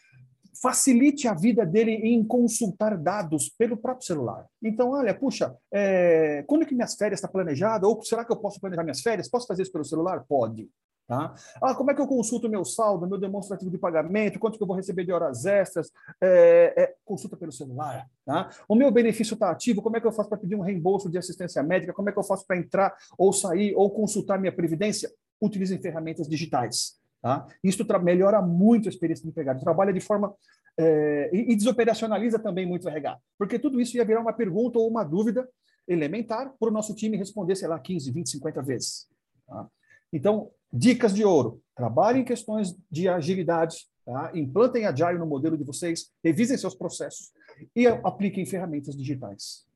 facilite 0.62 1.28
a 1.28 1.34
vida 1.34 1.66
dele 1.66 1.90
em 1.92 2.24
consultar 2.24 2.96
dados 2.96 3.50
pelo 3.50 3.76
próprio 3.76 4.06
celular. 4.06 4.46
Então, 4.62 4.92
olha, 4.92 5.12
puxa, 5.12 5.54
é, 5.70 6.42
quando 6.46 6.64
que 6.64 6.74
minhas 6.74 6.94
férias 6.94 7.18
estão 7.18 7.28
tá 7.28 7.32
planejadas? 7.32 7.86
Ou 7.86 8.02
será 8.02 8.24
que 8.24 8.32
eu 8.32 8.38
posso 8.38 8.58
planejar 8.58 8.84
minhas 8.84 9.02
férias? 9.02 9.28
Posso 9.28 9.46
fazer 9.46 9.64
isso 9.64 9.72
pelo 9.72 9.84
celular? 9.84 10.24
Pode. 10.26 10.70
Tá? 11.06 11.34
Ah, 11.60 11.74
como 11.74 11.90
é 11.90 11.94
que 11.94 12.00
eu 12.00 12.06
consulto 12.06 12.48
meu 12.48 12.64
saldo, 12.64 13.06
meu 13.06 13.18
demonstrativo 13.18 13.70
de 13.70 13.76
pagamento, 13.76 14.38
quanto 14.38 14.56
que 14.56 14.62
eu 14.62 14.66
vou 14.66 14.76
receber 14.76 15.04
de 15.04 15.12
horas 15.12 15.44
extras? 15.44 15.92
É, 16.20 16.72
é, 16.76 16.94
consulta 17.04 17.36
pelo 17.36 17.52
celular. 17.52 18.08
Tá? 18.24 18.48
O 18.66 18.74
meu 18.74 18.90
benefício 18.90 19.34
está 19.34 19.50
ativo, 19.50 19.82
como 19.82 19.96
é 19.98 20.00
que 20.00 20.06
eu 20.06 20.12
faço 20.12 20.30
para 20.30 20.38
pedir 20.38 20.56
um 20.56 20.62
reembolso 20.62 21.10
de 21.10 21.18
assistência 21.18 21.62
médica? 21.62 21.92
Como 21.92 22.08
é 22.08 22.12
que 22.12 22.18
eu 22.18 22.24
faço 22.24 22.46
para 22.46 22.56
entrar 22.56 22.94
ou 23.18 23.32
sair 23.32 23.74
ou 23.76 23.90
consultar 23.90 24.38
minha 24.38 24.52
previdência? 24.52 25.12
Utilizem 25.40 25.78
ferramentas 25.78 26.26
digitais. 26.26 26.98
Tá? 27.20 27.46
Isso 27.62 27.84
melhora 28.02 28.40
muito 28.40 28.88
a 28.88 28.90
experiência 28.90 29.24
do 29.24 29.30
empregado, 29.30 29.60
trabalha 29.60 29.92
de 29.92 30.00
forma. 30.00 30.34
É, 30.76 31.30
e, 31.32 31.54
desoperacionaliza 31.54 32.38
também 32.38 32.66
muito 32.66 32.86
o 32.86 32.90
RH, 32.90 33.16
porque 33.38 33.60
tudo 33.60 33.80
isso 33.80 33.96
ia 33.96 34.04
virar 34.04 34.20
uma 34.20 34.32
pergunta 34.32 34.76
ou 34.76 34.88
uma 34.88 35.04
dúvida 35.04 35.48
elementar 35.86 36.52
para 36.58 36.68
o 36.68 36.72
nosso 36.72 36.94
time 36.96 37.16
responder, 37.16 37.54
sei 37.54 37.68
lá, 37.68 37.78
15, 37.78 38.10
20, 38.10 38.28
50 38.30 38.62
vezes. 38.62 39.06
Tá? 39.46 39.68
Então, 40.12 40.50
dicas 40.74 41.14
de 41.14 41.24
ouro: 41.24 41.62
trabalhem 41.76 42.22
em 42.22 42.24
questões 42.24 42.76
de 42.90 43.08
agilidade, 43.08 43.86
tá? 44.04 44.32
implantem 44.34 44.86
Agile 44.86 45.18
no 45.18 45.26
modelo 45.26 45.56
de 45.56 45.64
vocês, 45.64 46.10
revisem 46.22 46.58
seus 46.58 46.74
processos 46.74 47.32
e 47.74 47.86
apliquem 47.86 48.44
ferramentas 48.44 48.96
digitais. 48.96 49.66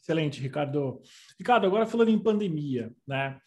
Excelente, 0.00 0.40
Ricardo. 0.40 1.02
Ricardo, 1.36 1.66
agora 1.66 1.84
falando 1.84 2.10
em 2.10 2.18
pandemia, 2.18 2.92
né? 3.06 3.38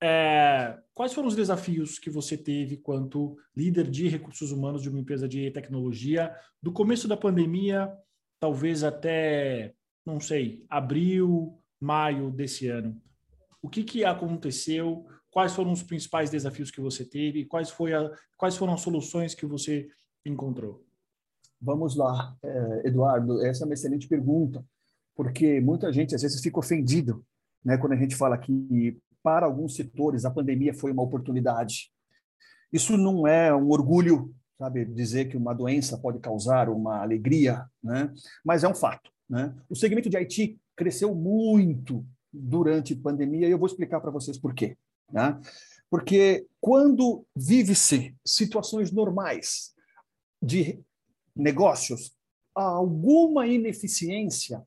É, 0.00 0.78
quais 0.94 1.12
foram 1.12 1.26
os 1.26 1.34
desafios 1.34 1.98
que 1.98 2.08
você 2.08 2.36
teve 2.36 2.76
quanto 2.76 3.36
líder 3.56 3.90
de 3.90 4.08
recursos 4.08 4.52
humanos 4.52 4.80
de 4.80 4.88
uma 4.88 5.00
empresa 5.00 5.28
de 5.28 5.50
tecnologia 5.50 6.32
do 6.62 6.72
começo 6.72 7.08
da 7.08 7.16
pandemia, 7.16 7.92
talvez 8.38 8.84
até, 8.84 9.74
não 10.06 10.20
sei, 10.20 10.64
abril, 10.70 11.58
maio 11.80 12.30
desse 12.30 12.68
ano? 12.68 13.00
O 13.60 13.68
que, 13.68 13.82
que 13.82 14.04
aconteceu? 14.04 15.04
Quais 15.30 15.54
foram 15.54 15.72
os 15.72 15.82
principais 15.82 16.30
desafios 16.30 16.70
que 16.70 16.80
você 16.80 17.04
teve, 17.04 17.44
quais, 17.44 17.70
foi 17.70 17.92
a, 17.94 18.10
quais 18.36 18.56
foram 18.56 18.74
as 18.74 18.80
soluções 18.80 19.34
que 19.34 19.46
você 19.46 19.88
encontrou? 20.24 20.84
Vamos 21.60 21.96
lá, 21.96 22.36
é, 22.42 22.88
Eduardo, 22.88 23.44
essa 23.44 23.64
é 23.64 23.66
uma 23.66 23.74
excelente 23.74 24.06
pergunta, 24.06 24.64
porque 25.14 25.60
muita 25.60 25.92
gente 25.92 26.14
às 26.14 26.22
vezes 26.22 26.40
fica 26.40 26.58
ofendido 26.58 27.24
né, 27.64 27.76
quando 27.76 27.92
a 27.92 27.96
gente 27.96 28.14
fala 28.14 28.38
que 28.38 28.96
para 29.22 29.46
alguns 29.46 29.74
setores 29.74 30.24
a 30.24 30.30
pandemia 30.30 30.72
foi 30.72 30.92
uma 30.92 31.02
oportunidade. 31.02 31.90
Isso 32.72 32.96
não 32.96 33.26
é 33.26 33.54
um 33.54 33.70
orgulho, 33.70 34.34
sabe, 34.56 34.84
dizer 34.84 35.28
que 35.28 35.36
uma 35.36 35.54
doença 35.54 35.98
pode 35.98 36.20
causar 36.20 36.68
uma 36.68 37.00
alegria, 37.00 37.66
né? 37.82 38.12
mas 38.44 38.62
é 38.62 38.68
um 38.68 38.74
fato. 38.74 39.10
Né? 39.28 39.54
O 39.68 39.74
segmento 39.74 40.08
de 40.08 40.16
IT 40.16 40.58
cresceu 40.76 41.14
muito 41.14 42.06
durante 42.32 42.94
a 42.94 43.02
pandemia 43.02 43.48
e 43.48 43.50
eu 43.50 43.58
vou 43.58 43.66
explicar 43.66 44.00
para 44.00 44.10
vocês 44.10 44.38
por 44.38 44.54
quê. 44.54 44.76
Né? 45.10 45.40
Porque 45.90 46.46
quando 46.60 47.24
vive-se 47.34 48.14
situações 48.24 48.92
normais 48.92 49.74
de 50.42 50.80
negócios, 51.34 52.12
alguma 52.54 53.46
ineficiência 53.46 54.62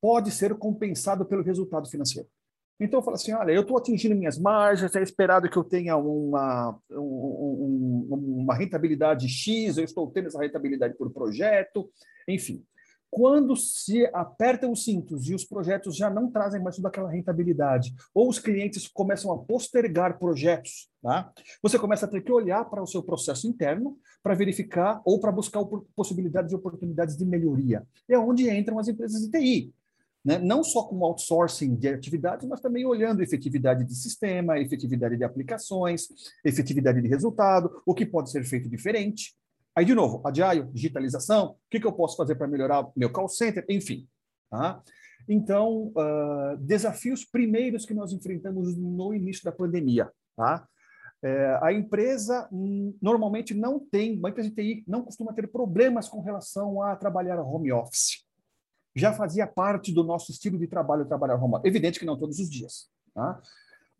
pode 0.00 0.30
ser 0.30 0.54
compensado 0.56 1.24
pelo 1.24 1.42
resultado 1.42 1.88
financeiro. 1.88 2.28
Então, 2.80 3.00
eu 3.00 3.04
falo 3.04 3.16
assim, 3.16 3.32
olha, 3.32 3.50
eu 3.50 3.62
estou 3.62 3.76
atingindo 3.76 4.14
minhas 4.14 4.38
margens, 4.38 4.94
é 4.94 5.02
esperado 5.02 5.50
que 5.50 5.56
eu 5.56 5.64
tenha 5.64 5.96
uma, 5.96 6.78
um, 6.92 8.06
uma 8.44 8.54
rentabilidade 8.54 9.28
X, 9.28 9.76
eu 9.76 9.84
estou 9.84 10.08
tendo 10.12 10.28
essa 10.28 10.40
rentabilidade 10.40 10.96
por 10.96 11.10
projeto, 11.10 11.90
enfim. 12.28 12.64
Quando 13.10 13.56
se 13.56 14.06
apertam 14.12 14.72
os 14.72 14.84
cintos 14.84 15.28
e 15.28 15.34
os 15.34 15.44
projetos 15.44 15.96
já 15.96 16.10
não 16.10 16.30
trazem 16.30 16.62
mais 16.62 16.76
toda 16.76 16.88
aquela 16.88 17.10
rentabilidade, 17.10 17.94
ou 18.14 18.28
os 18.28 18.38
clientes 18.38 18.86
começam 18.86 19.32
a 19.32 19.38
postergar 19.38 20.18
projetos, 20.18 20.90
tá? 21.02 21.32
você 21.62 21.78
começa 21.78 22.04
a 22.04 22.08
ter 22.08 22.20
que 22.20 22.30
olhar 22.30 22.64
para 22.66 22.82
o 22.82 22.86
seu 22.86 23.02
processo 23.02 23.48
interno 23.48 23.98
para 24.22 24.34
verificar 24.34 25.00
ou 25.04 25.18
para 25.18 25.32
buscar 25.32 25.64
possibilidades 25.96 26.52
e 26.52 26.56
oportunidades 26.56 27.16
de 27.16 27.24
melhoria. 27.24 27.86
É 28.08 28.18
onde 28.18 28.50
entram 28.50 28.78
as 28.78 28.88
empresas 28.88 29.22
de 29.22 29.30
TI. 29.30 29.72
Né? 30.24 30.38
Não 30.38 30.62
só 30.62 30.82
com 30.82 31.02
outsourcing 31.02 31.74
de 31.76 31.88
atividades, 31.88 32.46
mas 32.46 32.60
também 32.60 32.84
olhando 32.84 33.22
efetividade 33.22 33.84
de 33.84 33.94
sistema, 33.94 34.58
efetividade 34.58 35.16
de 35.16 35.24
aplicações, 35.24 36.08
efetividade 36.44 37.00
de 37.00 37.08
resultado, 37.08 37.82
o 37.86 37.94
que 37.94 38.04
pode 38.04 38.30
ser 38.30 38.44
feito 38.44 38.68
diferente. 38.68 39.34
Aí, 39.78 39.84
de 39.84 39.94
novo, 39.94 40.20
agile, 40.26 40.64
digitalização, 40.72 41.50
o 41.50 41.56
que, 41.70 41.78
que 41.78 41.86
eu 41.86 41.92
posso 41.92 42.16
fazer 42.16 42.34
para 42.34 42.48
melhorar 42.48 42.90
meu 42.96 43.12
call 43.12 43.28
center, 43.28 43.64
enfim. 43.68 44.08
Tá? 44.50 44.82
Então, 45.28 45.92
uh, 45.94 46.56
desafios 46.58 47.24
primeiros 47.24 47.86
que 47.86 47.94
nós 47.94 48.12
enfrentamos 48.12 48.76
no 48.76 49.14
início 49.14 49.44
da 49.44 49.52
pandemia. 49.52 50.10
Tá? 50.34 50.66
É, 51.22 51.60
a 51.62 51.72
empresa 51.72 52.48
hum, 52.50 52.92
normalmente 53.00 53.54
não 53.54 53.78
tem, 53.78 54.18
uma 54.18 54.30
empresa 54.30 54.50
de 54.50 54.56
TI 54.56 54.84
não 54.84 55.04
costuma 55.04 55.32
ter 55.32 55.46
problemas 55.46 56.08
com 56.08 56.22
relação 56.22 56.82
a 56.82 56.96
trabalhar 56.96 57.40
home 57.40 57.70
office. 57.70 58.26
Já 58.96 59.12
fazia 59.12 59.46
parte 59.46 59.94
do 59.94 60.02
nosso 60.02 60.32
estilo 60.32 60.58
de 60.58 60.66
trabalho 60.66 61.06
trabalhar 61.06 61.36
home 61.36 61.54
office. 61.54 61.66
Evidente 61.66 62.00
que 62.00 62.04
não 62.04 62.18
todos 62.18 62.40
os 62.40 62.50
dias. 62.50 62.90
Tá? 63.14 63.40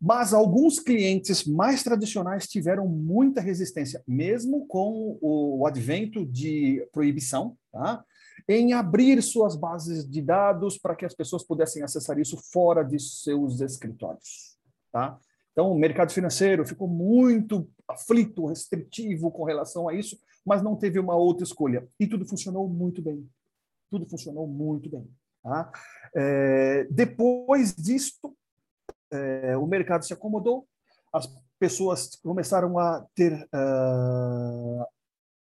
Mas 0.00 0.32
alguns 0.32 0.78
clientes 0.78 1.44
mais 1.44 1.82
tradicionais 1.82 2.46
tiveram 2.46 2.86
muita 2.86 3.40
resistência, 3.40 4.02
mesmo 4.06 4.66
com 4.66 5.18
o 5.20 5.66
advento 5.66 6.24
de 6.24 6.86
proibição, 6.92 7.56
tá? 7.72 8.04
em 8.48 8.72
abrir 8.72 9.20
suas 9.22 9.56
bases 9.56 10.08
de 10.08 10.22
dados 10.22 10.78
para 10.78 10.94
que 10.94 11.04
as 11.04 11.14
pessoas 11.14 11.42
pudessem 11.42 11.82
acessar 11.82 12.18
isso 12.18 12.38
fora 12.52 12.84
de 12.84 13.00
seus 13.00 13.60
escritórios. 13.60 14.56
Tá? 14.92 15.18
Então, 15.52 15.72
o 15.72 15.78
mercado 15.78 16.12
financeiro 16.12 16.64
ficou 16.64 16.86
muito 16.86 17.68
aflito, 17.88 18.46
restritivo 18.46 19.32
com 19.32 19.42
relação 19.42 19.88
a 19.88 19.94
isso, 19.94 20.16
mas 20.46 20.62
não 20.62 20.76
teve 20.76 21.00
uma 21.00 21.16
outra 21.16 21.42
escolha. 21.42 21.88
E 21.98 22.06
tudo 22.06 22.24
funcionou 22.24 22.68
muito 22.68 23.02
bem. 23.02 23.28
Tudo 23.90 24.08
funcionou 24.08 24.46
muito 24.46 24.88
bem. 24.88 25.10
Tá? 25.42 25.72
É, 26.14 26.86
depois 26.90 27.74
disto, 27.74 28.37
é, 29.12 29.56
o 29.56 29.66
mercado 29.66 30.04
se 30.04 30.12
acomodou, 30.12 30.66
as 31.12 31.28
pessoas 31.58 32.16
começaram 32.16 32.78
a 32.78 33.04
ter 33.14 33.32
uh, 33.32 34.84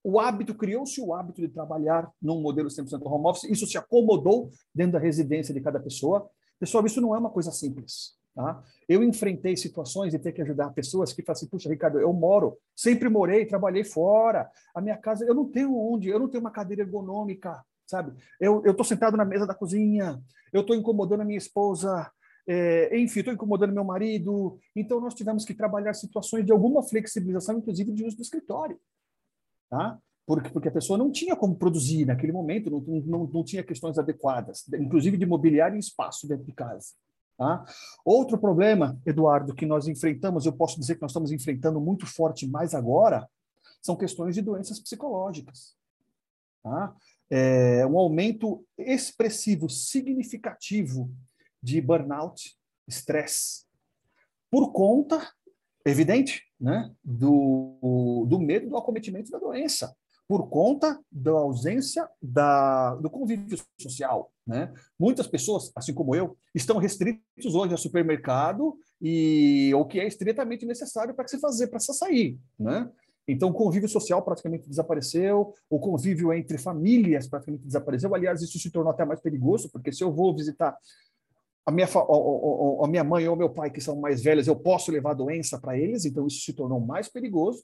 o 0.04 0.20
hábito, 0.20 0.56
criou-se 0.56 1.00
o 1.02 1.14
hábito 1.14 1.42
de 1.42 1.50
trabalhar 1.50 2.10
num 2.22 2.42
modelo 2.42 2.70
100% 2.70 3.02
home 3.04 3.28
office, 3.28 3.50
isso 3.50 3.68
se 3.68 3.78
acomodou 3.78 4.50
dentro 4.74 4.94
da 4.94 5.00
residência 5.00 5.54
de 5.54 5.62
cada 5.62 5.80
pessoa. 5.80 6.30
Pessoal, 6.60 6.86
isso 6.86 7.02
não 7.02 7.16
é 7.16 7.20
uma 7.20 7.30
coisa 7.30 7.52
simples. 7.52 8.18
Tá? 8.34 8.64
Eu 8.88 9.04
enfrentei 9.04 9.58
situações 9.58 10.12
de 10.12 10.20
ter 10.20 10.32
que 10.32 10.42
ajudar 10.42 10.72
pessoas 10.72 11.12
que 11.12 11.22
falam 11.22 11.38
assim, 11.38 11.48
puxa, 11.48 11.70
Ricardo, 11.70 12.00
eu 12.00 12.14
moro, 12.14 12.58
sempre 12.76 13.10
morei, 13.10 13.46
trabalhei 13.46 13.84
fora, 13.84 14.50
a 14.74 14.82
minha 14.82 14.98
casa, 14.98 15.26
eu 15.26 15.36
não 15.36 15.46
tenho 15.46 15.76
onde, 15.78 16.10
eu 16.10 16.20
não 16.20 16.30
tenho 16.30 16.42
uma 16.42 16.52
cadeira 16.52 16.84
ergonômica, 16.84 17.62
sabe? 17.86 18.14
Eu 18.40 18.64
estou 18.66 18.86
sentado 18.86 19.18
na 19.18 19.26
mesa 19.26 19.46
da 19.46 19.54
cozinha, 19.54 20.22
eu 20.54 20.62
estou 20.62 20.76
incomodando 20.76 21.22
a 21.22 21.26
minha 21.26 21.38
esposa, 21.38 22.10
é, 22.52 22.98
enfim, 22.98 23.20
estou 23.20 23.32
incomodando 23.32 23.72
meu 23.72 23.84
marido. 23.84 24.58
Então, 24.76 25.00
nós 25.00 25.14
tivemos 25.14 25.46
que 25.46 25.54
trabalhar 25.54 25.94
situações 25.94 26.44
de 26.44 26.52
alguma 26.52 26.82
flexibilização, 26.82 27.60
inclusive 27.60 27.92
de 27.92 28.04
uso 28.04 28.16
do 28.16 28.24
escritório. 28.24 28.80
Tá? 29.70 30.00
Porque, 30.26 30.50
porque 30.50 30.68
a 30.68 30.72
pessoa 30.72 30.98
não 30.98 31.12
tinha 31.12 31.36
como 31.36 31.56
produzir 31.56 32.06
naquele 32.06 32.32
momento, 32.32 32.72
não, 32.72 32.82
não, 33.02 33.28
não 33.28 33.44
tinha 33.44 33.62
questões 33.62 34.00
adequadas, 34.00 34.68
inclusive 34.74 35.16
de 35.16 35.28
mobiliário 35.28 35.76
e 35.76 35.80
espaço 35.80 36.28
dentro 36.28 36.44
de 36.44 36.52
casa. 36.52 36.96
Tá? 37.38 37.64
Outro 38.04 38.36
problema, 38.36 39.00
Eduardo, 39.06 39.54
que 39.54 39.68
nós 39.68 39.88
enfrentamos, 39.88 40.48
eu 40.48 40.54
posso 40.54 40.80
dizer 40.80 40.96
que 40.96 41.04
nós 41.04 41.12
estamos 41.12 41.32
enfrentando 41.32 41.80
muito 41.80 42.08
forte 42.08 42.48
mais 42.48 42.74
agora, 42.74 43.30
são 43.80 43.96
questões 43.96 44.34
de 44.34 44.42
doenças 44.42 44.80
psicológicas. 44.80 45.76
Tá? 46.64 46.96
É, 47.30 47.86
um 47.86 48.00
aumento 48.00 48.66
expressivo, 48.76 49.70
significativo 49.70 51.12
de 51.62 51.82
burnout, 51.82 52.56
estresse, 52.88 53.66
por 54.50 54.72
conta, 54.72 55.32
evidente, 55.86 56.44
né, 56.60 56.92
do, 57.04 58.26
do 58.28 58.40
medo 58.40 58.70
do 58.70 58.78
acometimento 58.78 59.32
da 59.32 59.40
doença, 59.40 59.96
por 60.28 60.48
conta 60.48 61.00
da 61.12 61.32
ausência 61.32 62.08
da, 62.22 62.96
do 62.96 63.10
convívio 63.10 63.58
social. 63.80 64.32
Né? 64.46 64.72
Muitas 65.00 65.28
pessoas, 65.28 65.72
assim 65.76 65.94
como 65.94 66.16
eu, 66.16 66.38
estão 66.54 66.78
restritos 66.78 67.56
hoje 67.56 67.72
ao 67.72 67.78
supermercado 67.78 68.78
e 69.02 69.72
o 69.74 69.86
que 69.86 70.00
é 70.00 70.08
estritamente 70.08 70.66
necessário 70.66 71.16
para 71.16 71.28
se 71.28 71.40
fazer, 71.40 71.68
para 71.68 71.80
se 71.80 71.94
sair. 71.94 72.38
Né? 72.60 72.88
Então, 73.28 73.50
o 73.50 73.54
convívio 73.54 73.88
social 73.88 74.24
praticamente 74.24 74.68
desapareceu, 74.68 75.54
o 75.70 75.80
convívio 75.80 76.34
entre 76.34 76.58
famílias 76.58 77.28
praticamente 77.28 77.66
desapareceu. 77.66 78.14
Aliás, 78.14 78.42
isso 78.42 78.58
se 78.58 78.72
tornou 78.72 78.92
até 78.92 79.06
mais 79.06 79.22
perigoso, 79.22 79.70
porque 79.72 79.92
se 79.92 80.04
eu 80.04 80.12
vou 80.12 80.36
visitar 80.36 80.76
a 81.70 81.72
minha, 81.72 81.88
a 81.88 82.88
minha 82.88 83.04
mãe 83.04 83.28
ou 83.28 83.36
meu 83.36 83.50
pai, 83.50 83.70
que 83.70 83.80
são 83.80 83.96
mais 83.96 84.24
velhos, 84.24 84.48
eu 84.48 84.56
posso 84.56 84.92
levar 84.92 85.14
doença 85.14 85.60
para 85.60 85.78
eles, 85.78 86.04
então 86.04 86.26
isso 86.26 86.42
se 86.42 86.52
tornou 86.52 86.80
mais 86.80 87.08
perigoso. 87.08 87.64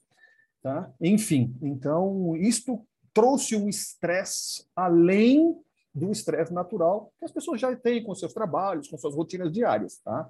Tá? 0.61 0.91
Enfim, 1.01 1.55
então 1.61 2.35
isto 2.37 2.85
trouxe 3.11 3.55
um 3.55 3.67
estresse 3.67 4.65
além 4.75 5.59
do 5.93 6.11
estresse 6.11 6.53
natural 6.53 7.11
que 7.17 7.25
as 7.25 7.31
pessoas 7.31 7.59
já 7.59 7.75
têm 7.75 8.03
com 8.03 8.13
seus 8.13 8.33
trabalhos, 8.33 8.87
com 8.87 8.97
suas 8.97 9.15
rotinas 9.15 9.51
diárias. 9.51 9.97
Tá? 10.03 10.29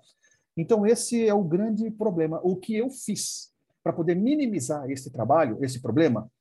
Então, 0.55 0.85
esse 0.85 1.27
é 1.27 1.33
o 1.33 1.43
grande 1.43 1.91
problema. 1.91 2.39
O 2.43 2.55
que 2.55 2.77
eu 2.77 2.89
fiz 2.89 3.51
para 3.83 3.91
poder 3.91 4.15
minimizar 4.15 4.89
esse 4.89 5.11
trabalho, 5.11 5.57
esse 5.61 5.81
problema, 5.81 6.31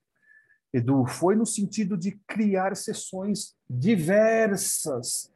Edu, 0.73 1.05
foi 1.07 1.35
no 1.35 1.47
sentido 1.47 1.97
de 1.97 2.13
criar 2.29 2.77
sessões 2.77 3.57
diversas 3.69 5.34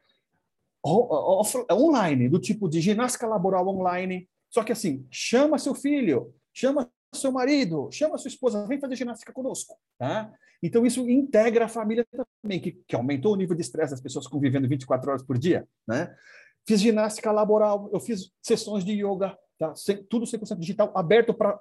online, 1.71 2.29
do 2.29 2.39
tipo 2.39 2.67
de 2.67 2.81
ginástica 2.81 3.27
laboral 3.27 3.67
online. 3.67 4.27
Só 4.49 4.63
que 4.63 4.71
assim, 4.71 5.05
chama 5.11 5.57
seu 5.57 5.75
filho, 5.75 6.33
chama 6.53 6.89
seu 7.13 7.31
marido, 7.31 7.89
chama 7.91 8.17
sua 8.17 8.29
esposa, 8.29 8.65
vem 8.67 8.79
fazer 8.79 8.95
ginástica 8.95 9.33
conosco, 9.33 9.75
tá? 9.97 10.31
Então 10.61 10.85
isso 10.85 11.09
integra 11.09 11.65
a 11.65 11.69
família 11.69 12.05
também, 12.41 12.59
que, 12.59 12.73
que 12.87 12.95
aumentou 12.95 13.33
o 13.33 13.35
nível 13.35 13.55
de 13.55 13.61
estresse 13.61 13.91
das 13.91 14.01
pessoas 14.01 14.27
convivendo 14.27 14.67
24 14.67 15.09
horas 15.09 15.23
por 15.23 15.37
dia, 15.37 15.67
né? 15.87 16.13
Fiz 16.67 16.81
ginástica 16.81 17.31
laboral, 17.31 17.89
eu 17.93 17.99
fiz 17.99 18.31
sessões 18.41 18.83
de 18.83 18.91
yoga, 18.91 19.37
tá? 19.57 19.73
tudo 20.09 20.25
100% 20.25 20.59
digital, 20.59 20.91
aberto 20.95 21.33
para 21.33 21.59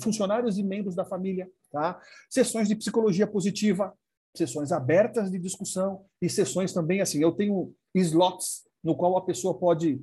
funcionários 0.00 0.58
e 0.58 0.62
membros 0.62 0.94
da 0.94 1.04
família, 1.04 1.50
tá? 1.72 2.00
Sessões 2.28 2.68
de 2.68 2.76
psicologia 2.76 3.26
positiva, 3.26 3.92
sessões 4.34 4.72
abertas 4.72 5.30
de 5.30 5.38
discussão 5.38 6.04
e 6.20 6.28
sessões 6.28 6.72
também 6.72 7.00
assim, 7.00 7.20
eu 7.22 7.32
tenho 7.32 7.74
slots 7.94 8.64
no 8.82 8.94
qual 8.94 9.16
a 9.16 9.24
pessoa 9.24 9.54
pode, 9.58 10.00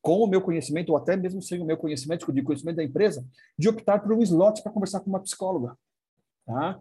com 0.00 0.20
o 0.20 0.26
meu 0.26 0.40
conhecimento, 0.40 0.90
ou 0.90 0.96
até 0.96 1.16
mesmo 1.16 1.42
sem 1.42 1.60
o 1.60 1.64
meu 1.64 1.76
conhecimento, 1.76 2.32
de 2.32 2.42
conhecimento 2.42 2.76
da 2.76 2.84
empresa, 2.84 3.26
de 3.58 3.68
optar 3.68 4.00
por 4.00 4.12
um 4.12 4.22
slot 4.22 4.62
para 4.62 4.72
conversar 4.72 5.00
com 5.00 5.10
uma 5.10 5.20
psicóloga. 5.20 5.76
Tá? 6.46 6.80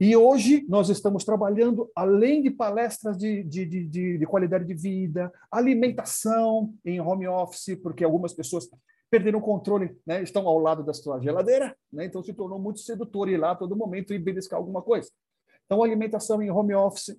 E 0.00 0.16
hoje 0.16 0.64
nós 0.68 0.88
estamos 0.88 1.24
trabalhando, 1.24 1.90
além 1.94 2.42
de 2.42 2.50
palestras 2.50 3.16
de, 3.16 3.42
de, 3.42 3.66
de, 3.66 4.18
de, 4.18 4.26
qualidade 4.26 4.64
de 4.64 4.74
vida, 4.74 5.32
alimentação 5.50 6.74
em 6.84 7.00
home 7.00 7.26
office, 7.28 7.78
porque 7.82 8.04
algumas 8.04 8.32
pessoas 8.32 8.68
perderam 9.10 9.38
o 9.38 9.42
controle, 9.42 9.96
né? 10.06 10.22
estão 10.22 10.48
ao 10.48 10.58
lado 10.58 10.82
da 10.82 10.94
sua 10.94 11.20
geladeira, 11.20 11.76
né? 11.92 12.06
então 12.06 12.22
se 12.22 12.32
tornou 12.32 12.58
muito 12.58 12.80
sedutor 12.80 13.28
ir 13.28 13.36
lá 13.36 13.50
a 13.50 13.56
todo 13.56 13.76
momento 13.76 14.14
e 14.14 14.18
beliscar 14.18 14.58
alguma 14.58 14.80
coisa. 14.80 15.10
Então, 15.66 15.82
alimentação 15.82 16.42
em 16.42 16.50
home 16.50 16.74
office. 16.74 17.16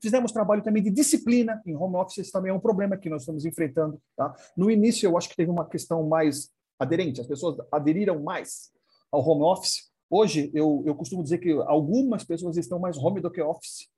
Fizemos 0.00 0.32
trabalho 0.32 0.62
também 0.62 0.82
de 0.82 0.90
disciplina 0.90 1.62
em 1.66 1.74
home 1.74 1.96
office, 1.96 2.18
esse 2.18 2.32
também 2.32 2.50
é 2.50 2.54
um 2.54 2.60
problema 2.60 2.96
que 2.96 3.08
nós 3.08 3.22
estamos 3.22 3.44
enfrentando. 3.44 4.00
Tá? 4.16 4.34
No 4.56 4.70
início, 4.70 5.08
eu 5.08 5.16
acho 5.16 5.28
que 5.28 5.36
teve 5.36 5.50
uma 5.50 5.66
questão 5.68 6.06
mais 6.06 6.50
aderente, 6.78 7.20
as 7.20 7.26
pessoas 7.26 7.56
aderiram 7.72 8.22
mais 8.22 8.70
ao 9.10 9.26
home 9.26 9.42
office. 9.44 9.90
Hoje, 10.10 10.50
eu, 10.54 10.82
eu 10.84 10.94
costumo 10.94 11.22
dizer 11.22 11.38
que 11.38 11.50
algumas 11.66 12.24
pessoas 12.24 12.56
estão 12.56 12.78
mais 12.78 12.98
home 12.98 13.20
do 13.20 13.30
que 13.30 13.40
office. 13.40 13.88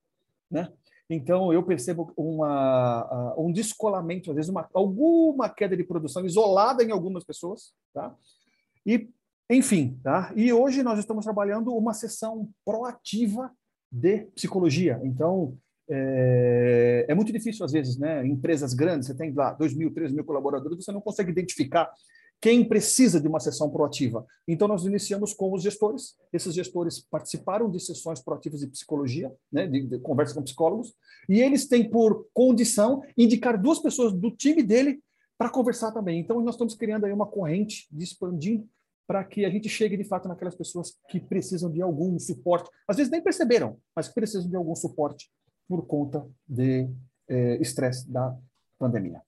Né? 0.51 0.73
Então, 1.09 1.53
eu 1.53 1.63
percebo 1.63 2.13
uma, 2.17 3.35
um 3.39 3.53
descolamento, 3.53 4.31
às 4.31 4.37
vezes, 4.37 4.51
uma, 4.51 4.69
alguma 4.73 5.49
queda 5.49 5.77
de 5.77 5.85
produção 5.85 6.25
isolada 6.25 6.83
em 6.83 6.91
algumas 6.91 7.25
pessoas. 7.25 7.73
Tá? 7.93 8.15
E, 8.85 9.11
enfim, 9.51 9.99
tá? 10.03 10.33
e 10.35 10.53
hoje 10.53 10.83
nós 10.83 10.99
estamos 10.99 11.25
trabalhando 11.25 11.75
uma 11.75 11.95
sessão 11.95 12.49
proativa 12.65 13.51
de 13.91 14.27
psicologia. 14.35 15.01
Então, 15.05 15.57
é, 15.89 17.07
é, 17.09 17.15
muito 17.15 17.33
difícil, 17.33 17.65
às 17.65 17.73
vezes, 17.73 17.97
né? 17.97 18.27
Empresas 18.27 18.75
grandes, 18.75 19.07
você 19.07 19.15
tem 19.15 19.33
lá 19.33 19.53
2 19.53 19.75
mil, 19.75 19.93
3 19.93 20.13
mil 20.13 20.25
colaboradores, 20.25 20.85
você 20.85 20.91
não 20.91 21.01
consegue 21.01 21.31
identificar 21.31 21.89
quem 22.41 22.65
precisa 22.69 23.21
de 23.21 23.29
uma 23.29 23.41
sessão 23.41 23.71
proativa? 23.71 24.27
Então, 24.47 24.69
nós 24.69 24.85
iniciamos 24.85 25.33
com 25.33 25.55
os 25.55 25.63
gestores. 25.63 26.17
Esses 26.33 26.55
gestores 26.55 27.01
participaram 27.01 27.71
de 27.71 27.81
sessões 27.81 28.21
proativas 28.21 28.61
de 28.61 28.67
psicologia, 28.67 29.33
né, 29.51 29.67
de, 29.67 29.87
de 29.87 29.99
conversa 30.01 30.35
com 30.35 30.43
psicólogos, 30.43 30.93
e 31.29 31.41
eles 31.41 31.67
têm 31.67 31.89
por 31.89 32.27
condição 32.35 33.03
indicar 33.17 33.61
duas 33.61 33.79
pessoas 33.79 34.13
do 34.13 34.31
time 34.31 34.63
dele 34.63 35.01
para 35.39 35.49
conversar 35.49 35.93
também. 35.93 36.21
Então, 36.21 36.41
nós 36.43 36.55
estamos 36.55 36.75
criando 36.75 37.07
aí 37.07 37.13
uma 37.13 37.27
corrente 37.27 37.87
de 37.91 38.05
expandindo 38.05 38.69
para 39.07 39.25
que 39.25 39.45
a 39.45 39.51
gente 39.51 39.69
chegue 39.69 39.97
de 39.97 40.05
fato 40.05 40.29
naquelas 40.29 40.55
pessoas 40.55 40.99
que 41.09 41.21
precisam 41.21 41.71
de 41.71 41.81
algum 41.81 42.19
suporte. 42.19 42.71
Às 42.89 42.97
vezes 42.97 43.11
nem 43.11 43.23
perceberam, 43.23 43.79
mas 43.95 44.09
precisam 44.09 44.49
de 44.49 44.57
algum 44.57 44.75
suporte 44.75 45.31
por 45.69 45.87
conta 45.87 46.27
de 46.47 46.89
eh, 47.29 47.59
estresse 47.61 48.11
da 48.11 48.37
pandemia. 48.79 49.23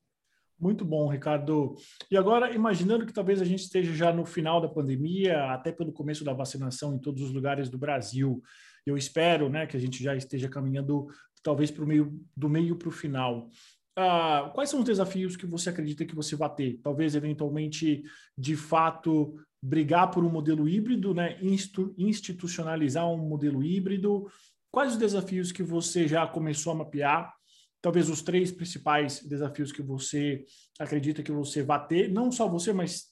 Muito 0.59 0.85
bom, 0.85 1.09
Ricardo. 1.09 1.77
E 2.11 2.17
agora, 2.17 2.53
imaginando 2.53 3.07
que 3.07 3.13
talvez 3.13 3.41
a 3.41 3.45
gente 3.45 3.61
esteja 3.63 3.93
já 3.93 4.13
no 4.13 4.27
final 4.27 4.61
da 4.61 4.69
pandemia, 4.69 5.53
até 5.53 5.71
pelo 5.71 5.93
começo 5.93 6.25
da 6.25 6.33
vacinação 6.33 6.95
em 6.95 6.99
todos 6.99 7.23
os 7.23 7.31
lugares 7.33 7.69
do 7.69 7.79
Brasil, 7.79 8.43
eu 8.85 8.97
espero 8.97 9.49
né, 9.49 9.67
que 9.67 9.77
a 9.77 9.81
gente 9.81 10.03
já 10.03 10.17
esteja 10.17 10.49
caminhando 10.49 11.07
talvez 11.45 11.71
para 11.71 11.85
o 11.85 11.87
meio 11.87 12.21
do 12.37 12.49
meio 12.49 12.75
para 12.75 12.89
o 12.89 12.93
final. 12.93 13.49
Ah, 13.97 14.51
quais 14.55 14.71
são 14.71 14.81
os 14.81 14.85
desafios 14.85 15.37
que 15.37 15.47
você 15.47 15.71
acredita 15.71 16.05
que 16.05 16.15
você 16.15 16.35
vai 16.35 16.53
ter? 16.53 16.81
Talvez, 16.83 17.15
eventualmente, 17.15 18.03
de 18.37 18.57
fato, 18.57 19.35
brigar 19.63 20.11
por 20.11 20.25
um 20.25 20.31
modelo 20.31 20.69
híbrido, 20.69 21.15
né? 21.15 21.39
institucionalizar 21.43 23.09
um 23.11 23.19
modelo 23.19 23.63
híbrido. 23.63 24.31
Quais 24.71 24.93
os 24.93 24.99
desafios 24.99 25.51
que 25.51 25.63
você 25.63 26.07
já 26.07 26.27
começou 26.27 26.73
a 26.73 26.77
mapear 26.77 27.33
talvez 27.81 28.09
os 28.11 28.23
três 28.23 28.51
principais 28.51 29.23
desafios 29.23 29.73
que 29.73 29.83
você 29.83 30.45
acredita 30.79 31.23
que 31.23 31.33
você 31.33 31.63
vai 31.63 31.87
ter, 31.87 32.11
não 32.11 32.31
só 32.31 32.49
você, 32.49 32.73
mas 32.73 33.07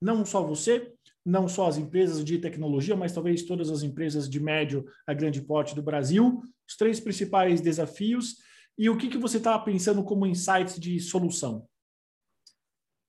não 0.00 0.24
só 0.24 0.42
você, 0.42 0.92
não 1.24 1.48
só 1.48 1.68
as 1.68 1.76
empresas 1.76 2.24
de 2.24 2.38
tecnologia, 2.38 2.96
mas 2.96 3.12
talvez 3.12 3.42
todas 3.42 3.70
as 3.70 3.82
empresas 3.82 4.28
de 4.28 4.40
médio 4.40 4.84
a 5.06 5.12
grande 5.12 5.40
porte 5.42 5.74
do 5.74 5.82
Brasil, 5.82 6.42
os 6.68 6.76
três 6.76 7.00
principais 7.00 7.60
desafios 7.60 8.36
e 8.78 8.88
o 8.88 8.96
que, 8.96 9.08
que 9.08 9.18
você 9.18 9.36
está 9.36 9.58
pensando 9.58 10.02
como 10.02 10.26
insights 10.26 10.78
de 10.78 10.98
solução? 11.00 11.66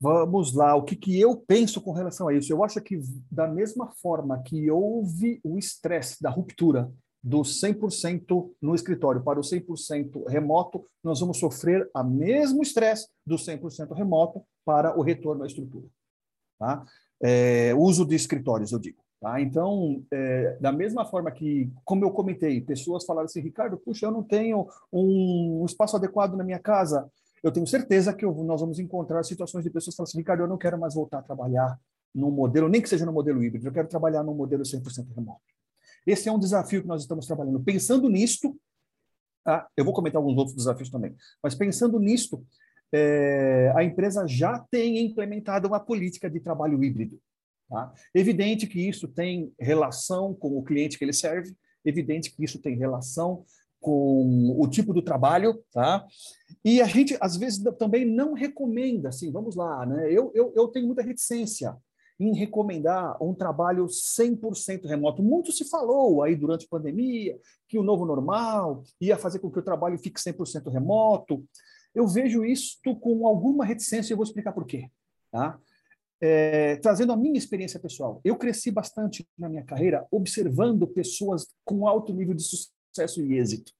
Vamos 0.01 0.55
lá, 0.55 0.75
o 0.75 0.81
que, 0.81 0.95
que 0.95 1.19
eu 1.19 1.37
penso 1.37 1.79
com 1.79 1.91
relação 1.91 2.27
a 2.27 2.33
isso? 2.33 2.51
Eu 2.51 2.63
acho 2.63 2.81
que, 2.81 2.99
da 3.31 3.47
mesma 3.47 3.91
forma 4.01 4.41
que 4.41 4.71
houve 4.71 5.39
o 5.43 5.59
estresse 5.59 6.19
da 6.19 6.27
ruptura 6.27 6.91
do 7.23 7.41
100% 7.41 8.51
no 8.59 8.73
escritório 8.73 9.21
para 9.21 9.39
o 9.39 9.43
100% 9.43 10.27
remoto, 10.27 10.83
nós 11.03 11.19
vamos 11.19 11.37
sofrer 11.37 11.87
a 11.93 12.03
mesmo 12.03 12.63
estresse 12.63 13.07
do 13.23 13.35
100% 13.35 13.93
remoto 13.93 14.41
para 14.65 14.97
o 14.97 15.03
retorno 15.03 15.43
à 15.43 15.45
estrutura. 15.45 15.85
Tá? 16.57 16.83
É, 17.21 17.75
uso 17.75 18.03
de 18.03 18.15
escritórios, 18.15 18.71
eu 18.71 18.79
digo. 18.79 19.03
Tá? 19.21 19.39
Então, 19.39 20.03
é, 20.11 20.57
da 20.59 20.71
mesma 20.71 21.05
forma 21.05 21.29
que, 21.29 21.71
como 21.85 22.03
eu 22.03 22.09
comentei, 22.09 22.59
pessoas 22.59 23.05
falaram 23.05 23.25
assim, 23.25 23.39
Ricardo, 23.39 23.77
puxa, 23.77 24.07
eu 24.07 24.11
não 24.11 24.23
tenho 24.23 24.67
um 24.91 25.63
espaço 25.63 25.95
adequado 25.95 26.35
na 26.35 26.43
minha 26.43 26.57
casa. 26.57 27.07
Eu 27.43 27.51
tenho 27.51 27.65
certeza 27.65 28.13
que 28.13 28.23
eu, 28.23 28.33
nós 28.43 28.61
vamos 28.61 28.79
encontrar 28.79 29.23
situações 29.23 29.63
de 29.63 29.69
pessoas 29.69 29.93
que 29.93 29.97
falam 29.97 30.07
assim, 30.07 30.17
Ricardo, 30.17 30.43
eu 30.43 30.47
não 30.47 30.57
quero 30.57 30.79
mais 30.79 30.93
voltar 30.93 31.19
a 31.19 31.21
trabalhar 31.21 31.79
num 32.13 32.29
modelo, 32.29 32.67
nem 32.67 32.81
que 32.81 32.89
seja 32.89 33.05
no 33.05 33.13
modelo 33.13 33.43
híbrido, 33.43 33.67
eu 33.67 33.71
quero 33.71 33.87
trabalhar 33.87 34.23
num 34.23 34.33
modelo 34.33 34.63
100% 34.63 35.15
remoto. 35.15 35.41
Esse 36.05 36.29
é 36.29 36.31
um 36.31 36.39
desafio 36.39 36.81
que 36.81 36.87
nós 36.87 37.01
estamos 37.01 37.25
trabalhando. 37.25 37.59
Pensando 37.63 38.09
nisto, 38.09 38.57
ah, 39.45 39.67
eu 39.75 39.85
vou 39.85 39.93
comentar 39.93 40.19
alguns 40.19 40.37
outros 40.37 40.55
desafios 40.55 40.89
também, 40.89 41.15
mas 41.41 41.55
pensando 41.55 41.99
nisto, 41.99 42.45
é, 42.93 43.71
a 43.75 43.83
empresa 43.83 44.27
já 44.27 44.59
tem 44.69 44.99
implementado 44.99 45.67
uma 45.67 45.79
política 45.79 46.29
de 46.29 46.39
trabalho 46.39 46.83
híbrido. 46.83 47.19
Tá? 47.69 47.93
Evidente 48.13 48.67
que 48.67 48.87
isso 48.87 49.07
tem 49.07 49.53
relação 49.57 50.33
com 50.33 50.57
o 50.57 50.63
cliente 50.63 50.97
que 50.97 51.05
ele 51.05 51.13
serve, 51.13 51.55
evidente 51.85 52.29
que 52.31 52.43
isso 52.43 52.59
tem 52.59 52.77
relação 52.77 53.45
com 53.81 54.55
o 54.57 54.67
tipo 54.67 54.93
do 54.93 55.01
trabalho, 55.01 55.61
tá? 55.73 56.05
E 56.63 56.79
a 56.79 56.85
gente, 56.85 57.17
às 57.19 57.35
vezes, 57.35 57.61
também 57.77 58.05
não 58.05 58.33
recomenda, 58.33 59.09
assim, 59.09 59.31
vamos 59.31 59.55
lá, 59.55 59.85
né? 59.85 60.07
Eu, 60.13 60.31
eu, 60.35 60.53
eu 60.55 60.67
tenho 60.67 60.85
muita 60.85 61.01
reticência 61.01 61.75
em 62.19 62.35
recomendar 62.35 63.17
um 63.21 63.33
trabalho 63.33 63.87
100% 63.87 64.85
remoto. 64.85 65.23
Muito 65.23 65.51
se 65.51 65.65
falou 65.65 66.21
aí 66.21 66.35
durante 66.35 66.65
a 66.65 66.69
pandemia 66.69 67.39
que 67.67 67.79
o 67.79 67.83
novo 67.83 68.05
normal 68.05 68.83
ia 69.01 69.17
fazer 69.17 69.39
com 69.39 69.49
que 69.49 69.57
o 69.57 69.63
trabalho 69.63 69.97
fique 69.97 70.21
100% 70.21 70.71
remoto. 70.71 71.43
Eu 71.95 72.07
vejo 72.07 72.45
isto 72.45 72.95
com 72.97 73.25
alguma 73.25 73.65
reticência 73.65 74.13
e 74.13 74.15
vou 74.15 74.23
explicar 74.23 74.53
por 74.53 74.67
quê. 74.67 74.87
Tá? 75.31 75.59
É, 76.21 76.75
trazendo 76.75 77.11
a 77.11 77.17
minha 77.17 77.39
experiência 77.39 77.79
pessoal, 77.79 78.21
eu 78.23 78.35
cresci 78.35 78.69
bastante 78.69 79.27
na 79.35 79.49
minha 79.49 79.63
carreira 79.63 80.05
observando 80.11 80.85
pessoas 80.85 81.47
com 81.65 81.87
alto 81.87 82.13
nível 82.13 82.35
de 82.35 82.43
sucesso 82.43 82.80
e 82.99 83.37
êxito. 83.37 83.71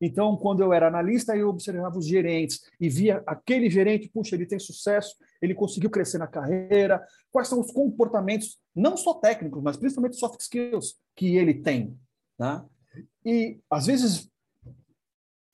Então, 0.00 0.36
quando 0.36 0.62
eu 0.62 0.72
era 0.72 0.88
analista, 0.88 1.36
eu 1.36 1.48
observava 1.48 1.98
os 1.98 2.06
gerentes 2.06 2.60
e 2.80 2.88
via 2.88 3.22
aquele 3.26 3.70
gerente, 3.70 4.08
puxa, 4.08 4.34
ele 4.34 4.46
tem 4.46 4.58
sucesso, 4.58 5.14
ele 5.40 5.54
conseguiu 5.54 5.88
crescer 5.88 6.18
na 6.18 6.26
carreira, 6.26 7.04
quais 7.30 7.48
são 7.48 7.60
os 7.60 7.70
comportamentos, 7.70 8.58
não 8.74 8.96
só 8.96 9.14
técnicos, 9.14 9.62
mas 9.62 9.76
principalmente 9.76 10.16
soft 10.16 10.40
skills 10.40 10.96
que 11.14 11.36
ele 11.36 11.54
tem. 11.54 11.96
Né? 12.38 12.62
E, 13.24 13.58
às 13.70 13.86
vezes, 13.86 14.28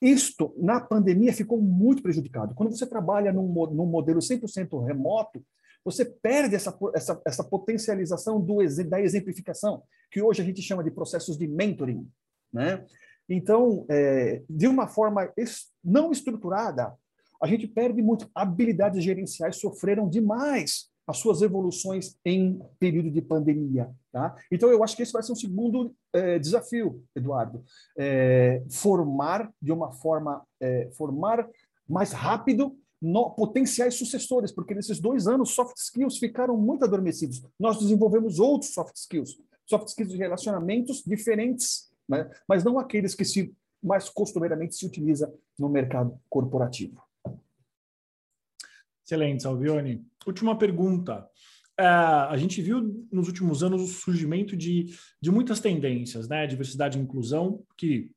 isto, 0.01 0.53
na 0.57 0.81
pandemia, 0.81 1.31
ficou 1.31 1.61
muito 1.61 2.01
prejudicado. 2.01 2.55
Quando 2.55 2.75
você 2.75 2.87
trabalha 2.87 3.31
num, 3.31 3.47
num 3.47 3.85
modelo 3.85 4.19
100% 4.19 4.83
remoto, 4.85 5.43
você 5.83 6.05
perde 6.05 6.55
essa, 6.55 6.77
essa, 6.93 7.21
essa 7.25 7.43
potencialização 7.43 8.39
do, 8.39 8.57
da 8.87 9.01
exemplificação, 9.01 9.83
que 10.11 10.21
hoje 10.21 10.41
a 10.41 10.45
gente 10.45 10.61
chama 10.61 10.83
de 10.83 10.91
processos 10.91 11.37
de 11.37 11.47
mentoring. 11.47 12.07
Né? 12.53 12.85
Então, 13.29 13.85
é, 13.89 14.41
de 14.49 14.67
uma 14.67 14.87
forma 14.87 15.31
não 15.83 16.11
estruturada, 16.11 16.93
a 17.41 17.47
gente 17.47 17.67
perde 17.67 18.01
muito. 18.01 18.29
Habilidades 18.35 19.03
gerenciais 19.03 19.57
sofreram 19.57 20.07
demais 20.07 20.91
as 21.07 21.17
suas 21.17 21.41
evoluções 21.41 22.15
em 22.23 22.59
período 22.79 23.09
de 23.09 23.21
pandemia. 23.21 23.89
Tá? 24.11 24.35
Então, 24.51 24.69
eu 24.69 24.83
acho 24.83 24.95
que 24.95 25.03
esse 25.03 25.11
vai 25.11 25.23
ser 25.23 25.31
um 25.31 25.35
segundo 25.35 25.93
é, 26.13 26.37
desafio, 26.37 27.03
Eduardo. 27.15 27.63
É, 27.97 28.63
formar 28.69 29.51
de 29.61 29.71
uma 29.71 29.91
forma, 29.91 30.45
é, 30.59 30.89
formar 30.91 31.47
mais 31.87 32.11
rápido 32.11 32.77
no, 33.01 33.31
potenciais 33.31 33.95
sucessores, 33.95 34.51
porque 34.51 34.75
nesses 34.75 34.99
dois 34.99 35.27
anos 35.27 35.51
soft 35.51 35.75
skills 35.77 36.17
ficaram 36.17 36.55
muito 36.55 36.85
adormecidos. 36.85 37.41
Nós 37.59 37.79
desenvolvemos 37.79 38.39
outros 38.39 38.73
soft 38.73 38.95
skills, 38.95 39.37
soft 39.65 39.87
skills 39.87 40.11
de 40.11 40.17
relacionamentos 40.17 41.01
diferentes 41.05 41.90
né? 42.11 42.29
mas 42.47 42.63
não 42.63 42.77
aqueles 42.77 43.15
que 43.15 43.25
se 43.25 43.55
mais 43.81 44.09
costumeiramente 44.09 44.75
se 44.75 44.85
utiliza 44.85 45.33
no 45.57 45.67
mercado 45.67 46.19
corporativo. 46.29 47.01
Excelente, 49.03 49.43
Salvione. 49.43 50.05
Última 50.25 50.57
pergunta. 50.57 51.27
É, 51.79 51.83
a 51.83 52.37
gente 52.37 52.61
viu 52.61 53.07
nos 53.11 53.27
últimos 53.27 53.63
anos 53.63 53.81
o 53.81 53.87
surgimento 53.87 54.55
de, 54.55 54.95
de 55.19 55.31
muitas 55.31 55.59
tendências, 55.59 56.27
né? 56.27 56.45
Diversidade 56.45 56.99
e 56.99 57.01
inclusão, 57.01 57.65
que 57.75 58.11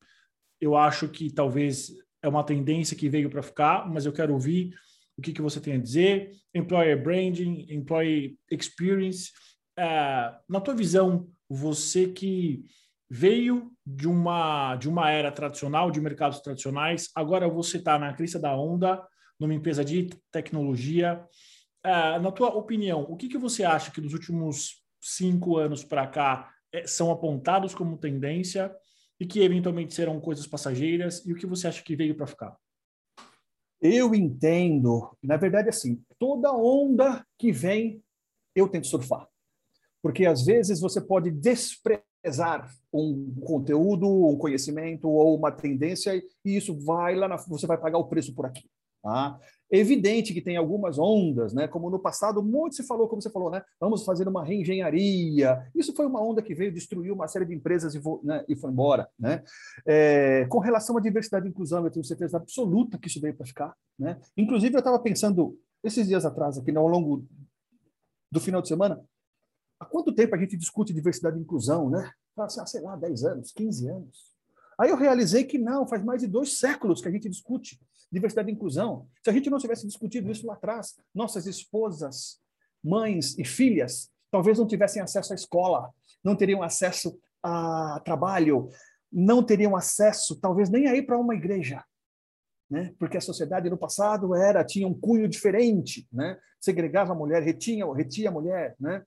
eu 0.61 0.77
acho 0.77 1.09
que 1.09 1.33
talvez 1.33 1.93
é 2.23 2.29
uma 2.29 2.45
tendência 2.45 2.97
que 2.97 3.09
veio 3.09 3.31
para 3.31 3.43
ficar, 3.43 3.91
mas 3.91 4.05
eu 4.05 4.13
quero 4.13 4.35
ouvir 4.35 4.75
o 5.17 5.23
que, 5.23 5.33
que 5.33 5.43
você 5.43 5.61
tem 5.61 5.75
a 5.75 5.79
dizer. 5.79 6.31
Employer 6.55 7.03
branding, 7.03 7.67
employee 7.71 8.39
experience. 8.51 9.33
É, 9.79 10.35
na 10.49 10.61
tua 10.61 10.75
visão, 10.75 11.29
você 11.49 12.09
que 12.09 12.65
veio 13.09 13.71
de 13.87 14.09
uma, 14.09 14.77
de 14.77 14.89
uma 14.89 15.11
era 15.11 15.31
tradicional, 15.31 15.91
de 15.91 16.01
mercados 16.01 16.41
tradicionais, 16.41 17.11
agora 17.15 17.49
você 17.49 17.77
está 17.77 17.99
na 17.99 18.13
crista 18.13 18.39
da 18.39 18.57
onda, 18.57 19.07
numa 19.39 19.55
empresa 19.55 19.85
de 19.85 20.11
tecnologia. 20.31 21.25
é, 21.85 22.19
na 22.19 22.33
tua 22.33 22.49
opinião, 22.49 23.03
o 23.03 23.17
que, 23.17 23.29
que 23.29 23.39
você 23.39 23.65
acha 23.65 23.91
que 23.91 24.01
dos 24.01 24.15
últimos 24.15 24.83
cinco 25.01 25.59
anos 25.59 25.85
para 25.85 26.07
cá 26.07 26.51
é, 26.73 26.87
são 26.87 27.11
apontados 27.11 27.75
como 27.75 27.99
tendência 27.99 28.75
e 29.21 29.27
que 29.27 29.41
eventualmente 29.41 29.95
serão 29.95 30.21
coisas 30.21 30.47
passageiras? 30.47 31.25
E 31.27 31.33
o 31.33 31.37
que 31.37 31.47
você 31.47 31.69
acha 31.69 31.83
que 31.83 31.95
veio 31.95 32.17
para 32.17 32.27
ficar? 32.27 32.57
Eu 33.83 34.15
entendo, 34.15 35.15
na 35.23 35.37
verdade, 35.37 35.69
assim, 35.69 36.03
toda 36.19 36.53
onda 36.53 37.25
que 37.39 37.53
vem, 37.53 38.03
eu 38.55 38.67
tento 38.67 38.87
surfar. 38.87 39.29
Porque 40.03 40.25
às 40.25 40.47
vezes 40.47 40.81
você 40.81 41.01
pode 41.01 41.31
desprezar 41.31 42.14
um 42.93 43.35
conteúdo, 43.45 44.09
um 44.09 44.37
conhecimento 44.37 45.09
ou 45.09 45.37
uma 45.37 45.53
tendência 45.53 46.15
e 46.45 46.57
isso 46.57 46.79
vai 46.85 47.15
lá 47.15 47.29
na, 47.29 47.37
você 47.37 47.67
vai 47.67 47.79
pagar 47.79 47.99
o 47.99 48.09
preço 48.09 48.35
por 48.35 48.47
aqui. 48.47 48.65
Tá? 49.03 49.39
É 49.71 49.77
evidente 49.77 50.33
que 50.33 50.41
tem 50.41 50.57
algumas 50.57 50.99
ondas, 50.99 51.53
né? 51.53 51.69
Como 51.69 51.91
no 51.91 51.99
passado 51.99 52.43
muito 52.43 52.75
se 52.75 52.87
falou, 52.87 53.07
como 53.07 53.21
você 53.21 53.29
falou, 53.29 53.51
né? 53.51 53.63
Vamos 53.79 54.03
fazer 54.03 54.27
uma 54.27 54.43
reengenharia. 54.43 55.63
Isso 55.75 55.95
foi 55.95 56.07
uma 56.07 56.23
onda 56.23 56.41
que 56.41 56.55
veio 56.55 56.73
destruir 56.73 57.13
uma 57.13 57.29
série 57.29 57.45
de 57.45 57.55
empresas 57.55 57.95
e, 57.95 58.01
né? 58.23 58.43
e 58.49 58.57
foi 58.57 58.71
embora, 58.71 59.07
né? 59.19 59.43
É, 59.87 60.47
com 60.49 60.59
relação 60.59 60.97
à 60.97 61.01
diversidade 61.03 61.47
e 61.47 61.51
inclusão, 61.51 61.85
eu 61.85 61.91
tenho 61.91 62.05
certeza 62.05 62.39
absoluta 62.39 62.97
que 62.97 63.09
isso 63.09 63.21
veio 63.21 63.37
para 63.37 63.45
ficar, 63.45 63.75
né? 63.99 64.19
Inclusive 64.39 64.75
eu 64.75 64.79
estava 64.79 64.99
pensando 64.99 65.59
esses 65.83 66.07
dias 66.09 66.25
atrás 66.25 66.57
aqui, 66.57 66.75
ao 66.75 66.89
longo 66.89 67.27
do 68.33 68.41
final 68.41 68.63
de 68.63 68.69
semana, 68.69 69.05
há 69.79 69.85
quanto 69.85 70.15
tempo 70.15 70.35
a 70.35 70.39
gente 70.39 70.57
discute 70.57 70.93
diversidade 70.93 71.39
e 71.39 71.41
inclusão, 71.41 71.91
né? 71.91 72.11
Ah, 72.37 72.49
sei 72.49 72.81
lá, 72.81 72.97
10 72.97 73.25
anos, 73.25 73.53
15 73.53 73.89
anos. 73.89 74.35
Aí 74.79 74.91
eu 74.91 74.97
realizei 74.97 75.45
que 75.45 75.59
não, 75.59 75.87
faz 75.87 76.03
mais 76.05 76.21
de 76.21 76.27
dois 76.27 76.59
séculos 76.59 77.01
que 77.01 77.09
a 77.09 77.11
gente 77.11 77.29
discute 77.29 77.81
diversidade 78.11 78.51
e 78.51 78.53
inclusão. 78.53 79.07
Se 79.23 79.31
a 79.31 79.33
gente 79.33 79.51
não 79.51 79.59
tivesse 79.59 79.87
discutido 79.87 80.31
isso 80.31 80.47
lá 80.47 80.55
atrás, 80.55 80.97
nossas 81.15 81.47
esposas, 81.47 82.41
mães 82.83 83.39
e 83.39 83.45
filhas 83.45 84.11
talvez 84.31 84.59
não 84.59 84.67
tivessem 84.67 85.01
acesso 85.01 85.33
à 85.33 85.37
escola, 85.37 85.91
não 86.23 86.35
teriam 86.35 86.61
acesso 86.61 87.17
a 87.41 88.01
trabalho, 88.05 88.69
não 89.13 89.45
teriam 89.45 89.77
acesso, 89.77 90.41
talvez 90.41 90.69
nem 90.69 90.89
a 90.89 90.97
ir 90.97 91.03
para 91.03 91.17
uma 91.17 91.37
igreja, 91.37 91.85
né? 92.69 92.93
Porque 92.99 93.17
a 93.17 93.21
sociedade 93.21 93.71
no 93.71 93.79
passado 93.79 94.35
era 94.35 94.65
tinha 94.65 94.89
um 94.89 94.99
cunho 94.99 95.29
diferente, 95.29 96.09
né? 96.13 96.37
Segregava 96.61 97.13
a 97.13 97.15
mulher, 97.15 97.45
retinha, 97.45 97.87
retia 97.95 98.29
a 98.29 98.33
mulher, 98.33 98.75
né? 98.81 99.05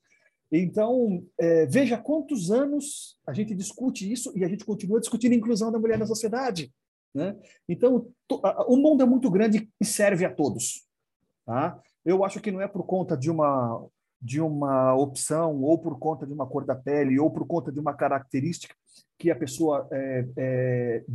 Então, 0.51 1.25
é, 1.39 1.65
veja 1.65 1.97
quantos 1.97 2.51
anos 2.51 3.17
a 3.27 3.33
gente 3.33 3.53
discute 3.53 4.11
isso 4.11 4.31
e 4.35 4.45
a 4.45 4.47
gente 4.47 4.63
continua 4.63 4.99
discutindo 4.99 5.33
a 5.33 5.35
inclusão 5.35 5.71
da 5.71 5.79
mulher 5.79 5.97
na 5.97 6.05
sociedade. 6.05 6.73
Né? 7.13 7.35
Então, 7.67 8.09
to, 8.27 8.39
a, 8.43 8.65
o 8.67 8.77
mundo 8.77 9.03
é 9.03 9.05
muito 9.05 9.29
grande 9.29 9.69
e 9.79 9.85
serve 9.85 10.23
a 10.23 10.33
todos. 10.33 10.85
Tá? 11.45 11.79
Eu 12.05 12.23
acho 12.23 12.39
que 12.39 12.51
não 12.51 12.61
é 12.61 12.67
por 12.67 12.85
conta 12.85 13.17
de 13.17 13.29
uma, 13.29 13.85
de 14.21 14.39
uma 14.39 14.95
opção, 14.95 15.61
ou 15.61 15.77
por 15.77 15.99
conta 15.99 16.25
de 16.25 16.33
uma 16.33 16.47
cor 16.47 16.65
da 16.65 16.75
pele, 16.75 17.19
ou 17.19 17.29
por 17.29 17.45
conta 17.45 17.71
de 17.71 17.79
uma 17.79 17.93
característica 17.93 18.73
que 19.19 19.29
a 19.29 19.35
pessoa 19.35 19.87
é, 19.91 20.27
é, 20.37 21.05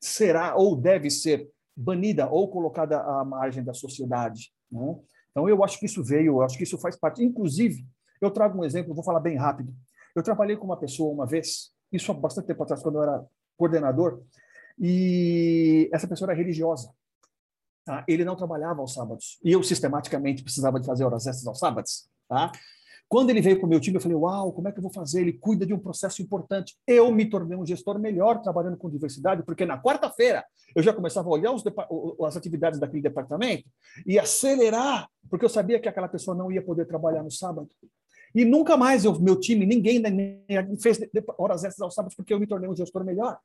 será 0.00 0.56
ou 0.56 0.74
deve 0.74 1.10
ser 1.10 1.48
banida 1.76 2.28
ou 2.28 2.48
colocada 2.48 3.00
à 3.00 3.24
margem 3.24 3.62
da 3.62 3.72
sociedade. 3.72 4.52
Né? 4.70 4.96
Então, 5.30 5.48
eu 5.48 5.62
acho 5.62 5.78
que 5.78 5.86
isso 5.86 6.02
veio, 6.02 6.32
eu 6.32 6.42
acho 6.42 6.56
que 6.56 6.64
isso 6.64 6.78
faz 6.78 6.98
parte. 6.98 7.22
Inclusive, 7.22 7.86
eu 8.20 8.30
trago 8.30 8.58
um 8.58 8.64
exemplo, 8.64 8.94
vou 8.94 9.04
falar 9.04 9.20
bem 9.20 9.36
rápido. 9.36 9.74
Eu 10.14 10.22
trabalhei 10.22 10.56
com 10.56 10.64
uma 10.64 10.76
pessoa 10.76 11.12
uma 11.12 11.26
vez, 11.26 11.70
isso 11.92 12.10
há 12.10 12.14
bastante 12.14 12.46
tempo 12.46 12.62
atrás, 12.62 12.82
quando 12.82 12.96
eu 12.96 13.02
era 13.02 13.24
coordenador, 13.56 14.22
e 14.78 15.88
essa 15.92 16.08
pessoa 16.08 16.30
era 16.30 16.38
religiosa. 16.38 16.92
Tá? 17.84 18.04
Ele 18.08 18.24
não 18.24 18.36
trabalhava 18.36 18.80
aos 18.80 18.94
sábados. 18.94 19.38
E 19.44 19.52
eu, 19.52 19.62
sistematicamente, 19.62 20.42
precisava 20.42 20.80
de 20.80 20.86
fazer 20.86 21.04
horas 21.04 21.26
extras 21.26 21.46
aos 21.46 21.58
sábados. 21.58 22.08
Tá? 22.28 22.52
Quando 23.10 23.30
ele 23.30 23.40
veio 23.40 23.56
para 23.58 23.66
o 23.66 23.68
meu 23.68 23.80
time, 23.80 23.96
eu 23.96 24.00
falei: 24.00 24.16
Uau, 24.16 24.52
como 24.52 24.68
é 24.68 24.72
que 24.72 24.78
eu 24.78 24.82
vou 24.82 24.92
fazer? 24.92 25.22
Ele 25.22 25.32
cuida 25.32 25.66
de 25.66 25.74
um 25.74 25.78
processo 25.78 26.22
importante. 26.22 26.78
Eu 26.86 27.10
me 27.10 27.28
tornei 27.28 27.58
um 27.58 27.66
gestor 27.66 27.98
melhor 27.98 28.40
trabalhando 28.40 28.76
com 28.76 28.88
diversidade, 28.88 29.42
porque 29.42 29.66
na 29.66 29.82
quarta-feira 29.82 30.44
eu 30.76 30.82
já 30.82 30.92
começava 30.92 31.28
a 31.28 31.32
olhar 31.32 31.52
as 32.24 32.36
atividades 32.36 32.78
daquele 32.78 33.02
departamento 33.02 33.64
e 34.06 34.16
acelerar, 34.16 35.08
porque 35.28 35.44
eu 35.44 35.48
sabia 35.48 35.80
que 35.80 35.88
aquela 35.88 36.08
pessoa 36.08 36.36
não 36.36 36.52
ia 36.52 36.62
poder 36.62 36.86
trabalhar 36.86 37.24
no 37.24 37.30
sábado. 37.32 37.68
E 38.34 38.44
nunca 38.44 38.76
mais 38.76 39.04
o 39.04 39.20
meu 39.20 39.38
time, 39.38 39.66
ninguém 39.66 40.02
fez 40.80 41.00
horas 41.38 41.64
extras 41.64 41.82
aos 41.82 41.94
sábados 41.94 42.14
porque 42.14 42.32
eu 42.32 42.40
me 42.40 42.46
tornei 42.46 42.68
um 42.68 42.76
gestor 42.76 43.04
melhor. 43.04 43.38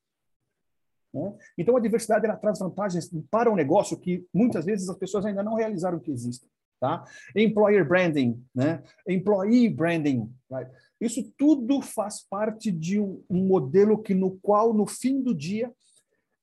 Né? 1.13 1.33
Então, 1.57 1.77
a 1.77 1.79
diversidade 1.79 2.25
ela 2.25 2.35
traz 2.35 2.59
vantagens 2.59 3.09
para 3.31 3.51
o 3.51 3.55
negócio 3.55 3.97
que 3.97 4.25
muitas 4.33 4.65
vezes 4.65 4.89
as 4.89 4.97
pessoas 4.97 5.25
ainda 5.25 5.41
não 5.41 5.55
realizaram 5.55 5.99
que 5.99 6.11
existem. 6.11 6.49
Tá? 6.79 7.05
Employer 7.35 7.87
branding, 7.87 8.43
né? 8.53 8.83
employee 9.07 9.69
branding. 9.69 10.29
Right? 10.51 10.69
Isso 10.99 11.23
tudo 11.37 11.81
faz 11.81 12.21
parte 12.21 12.71
de 12.71 12.99
um, 12.99 13.23
um 13.29 13.45
modelo 13.47 14.01
que 14.01 14.13
no 14.13 14.37
qual, 14.39 14.73
no 14.73 14.85
fim 14.85 15.21
do 15.21 15.33
dia, 15.33 15.71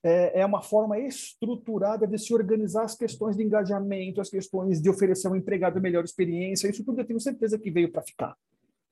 é, 0.03 0.41
é, 0.41 0.47
uma 0.47 0.63
forma 0.63 0.99
estruturada 0.99 2.07
de 2.07 2.19
se 2.19 2.35
organizar 2.35 2.85
as 2.85 2.95
questões 2.95 3.37
de 3.37 3.43
engajamento, 3.43 4.21
as 4.21 4.29
questões 4.29 4.81
de 4.81 4.91
oferecer 4.91 5.29
ao 5.29 5.37
empregado 5.37 5.81
melhor 5.81 6.05
experiência. 6.05 6.69
Isso 6.69 6.85
tudo 6.85 7.01
eu 7.01 7.07
tenho 7.07 7.21
certeza 7.21 7.59
que 7.59 7.71
veio 7.71 7.91
para 7.91 8.03
ficar. 8.03 8.37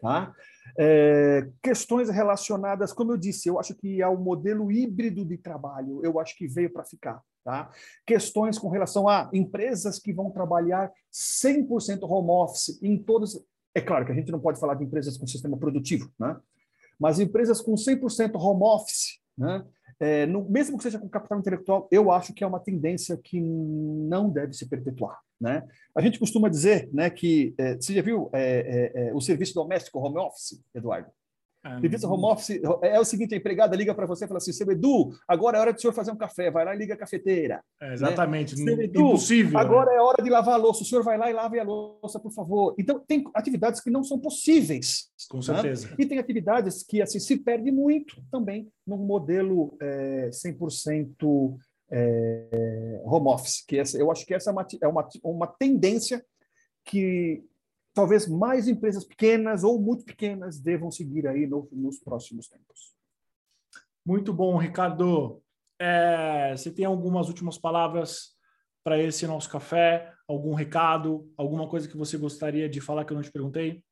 Tá? 0.00 0.32
É, 0.78 1.48
questões 1.62 2.08
relacionadas, 2.08 2.92
como 2.92 3.12
eu 3.12 3.16
disse, 3.16 3.48
eu 3.48 3.58
acho 3.58 3.74
que 3.74 4.00
ao 4.00 4.16
modelo 4.16 4.72
híbrido 4.72 5.24
de 5.24 5.36
trabalho, 5.36 6.00
eu 6.02 6.18
acho 6.18 6.36
que 6.36 6.46
veio 6.46 6.72
para 6.72 6.84
ficar. 6.84 7.20
Tá? 7.44 7.70
Questões 8.06 8.58
com 8.58 8.68
relação 8.68 9.08
a 9.08 9.28
empresas 9.32 9.98
que 9.98 10.12
vão 10.12 10.30
trabalhar 10.30 10.90
100% 11.12 11.98
home 12.02 12.30
office 12.30 12.80
em 12.82 12.96
todas. 12.96 13.42
É 13.74 13.80
claro 13.80 14.06
que 14.06 14.12
a 14.12 14.14
gente 14.14 14.32
não 14.32 14.40
pode 14.40 14.60
falar 14.60 14.74
de 14.74 14.84
empresas 14.84 15.18
com 15.18 15.26
sistema 15.26 15.56
produtivo, 15.56 16.10
né? 16.18 16.36
mas 16.98 17.18
empresas 17.18 17.60
com 17.60 17.74
100% 17.74 18.32
home 18.36 18.62
office, 18.62 19.20
né? 19.36 19.64
É, 20.00 20.24
no, 20.26 20.48
mesmo 20.48 20.78
que 20.78 20.82
seja 20.82 20.98
com 20.98 21.08
capital 21.08 21.38
intelectual, 21.38 21.86
eu 21.92 22.10
acho 22.10 22.32
que 22.32 22.42
é 22.42 22.46
uma 22.46 22.58
tendência 22.58 23.18
que 23.22 23.38
não 23.40 24.30
deve 24.30 24.54
se 24.54 24.66
perpetuar. 24.66 25.20
Né? 25.38 25.62
A 25.94 26.00
gente 26.00 26.18
costuma 26.18 26.48
dizer 26.48 26.88
né, 26.92 27.10
que. 27.10 27.54
É, 27.58 27.76
você 27.76 27.94
já 27.94 28.02
viu 28.02 28.30
é, 28.32 28.92
é, 28.94 29.08
é 29.08 29.14
o 29.14 29.20
serviço 29.20 29.54
doméstico 29.54 29.98
home 29.98 30.18
office, 30.18 30.62
Eduardo? 30.74 31.10
Ah, 31.62 31.78
Serviço 31.78 32.10
home 32.10 32.24
office 32.24 32.58
é 32.82 32.98
o 32.98 33.04
seguinte: 33.04 33.34
a 33.34 33.36
empregada 33.36 33.76
liga 33.76 33.94
para 33.94 34.06
você 34.06 34.24
e 34.24 34.28
fala 34.28 34.38
assim: 34.38 34.52
seu 34.52 34.70
Edu, 34.70 35.10
agora 35.28 35.58
é 35.58 35.60
hora 35.60 35.72
do 35.72 35.80
senhor 35.80 35.92
fazer 35.92 36.10
um 36.10 36.16
café, 36.16 36.50
vai 36.50 36.64
lá 36.64 36.74
e 36.74 36.78
liga 36.78 36.94
a 36.94 36.96
cafeteira. 36.96 37.62
É, 37.80 37.92
exatamente, 37.92 38.56
né? 38.56 38.72
Edu, 38.84 39.00
impossível. 39.00 39.52
Né? 39.52 39.60
Agora 39.60 39.90
né? 39.90 39.98
é 39.98 40.00
hora 40.00 40.22
de 40.22 40.30
lavar 40.30 40.54
a 40.54 40.56
louça, 40.56 40.82
o 40.82 40.86
senhor 40.86 41.04
vai 41.04 41.18
lá 41.18 41.30
e 41.30 41.34
lave 41.34 41.60
a 41.60 41.64
louça, 41.64 42.18
por 42.18 42.32
favor. 42.32 42.74
Então, 42.78 42.98
tem 42.98 43.24
atividades 43.34 43.80
que 43.80 43.90
não 43.90 44.02
são 44.02 44.18
possíveis. 44.18 45.10
Com 45.28 45.36
né? 45.36 45.42
certeza. 45.42 45.94
E 45.98 46.06
tem 46.06 46.18
atividades 46.18 46.82
que 46.82 47.02
assim, 47.02 47.20
se 47.20 47.36
perde 47.36 47.70
muito 47.70 48.22
também 48.30 48.66
no 48.86 48.96
modelo 48.96 49.76
é, 49.82 50.30
100% 50.32 51.58
é, 51.90 53.02
home 53.04 53.28
office. 53.28 53.62
Que 53.66 53.78
essa, 53.78 53.98
eu 53.98 54.10
acho 54.10 54.24
que 54.24 54.32
essa 54.32 54.48
é 54.48 54.52
uma, 54.52 54.66
é 54.82 54.88
uma, 54.88 55.08
uma 55.22 55.46
tendência 55.46 56.24
que 56.86 57.44
talvez 57.92 58.26
mais 58.28 58.68
empresas 58.68 59.04
pequenas 59.04 59.64
ou 59.64 59.80
muito 59.80 60.04
pequenas 60.04 60.58
devam 60.58 60.90
seguir 60.90 61.26
aí 61.26 61.46
no, 61.46 61.68
nos 61.72 61.98
próximos 61.98 62.48
tempos. 62.48 62.94
Muito 64.04 64.32
bom, 64.32 64.56
Ricardo. 64.56 65.42
É, 65.78 66.54
você 66.56 66.70
tem 66.70 66.84
algumas 66.84 67.28
últimas 67.28 67.58
palavras 67.58 68.36
para 68.82 68.98
esse 68.98 69.26
nosso 69.26 69.48
café? 69.48 70.12
Algum 70.26 70.54
recado? 70.54 71.30
Alguma 71.36 71.68
coisa 71.68 71.88
que 71.88 71.96
você 71.96 72.16
gostaria 72.16 72.68
de 72.68 72.80
falar 72.80 73.04
que 73.04 73.12
eu 73.12 73.16
não 73.16 73.22
te 73.22 73.32
perguntei? 73.32 73.82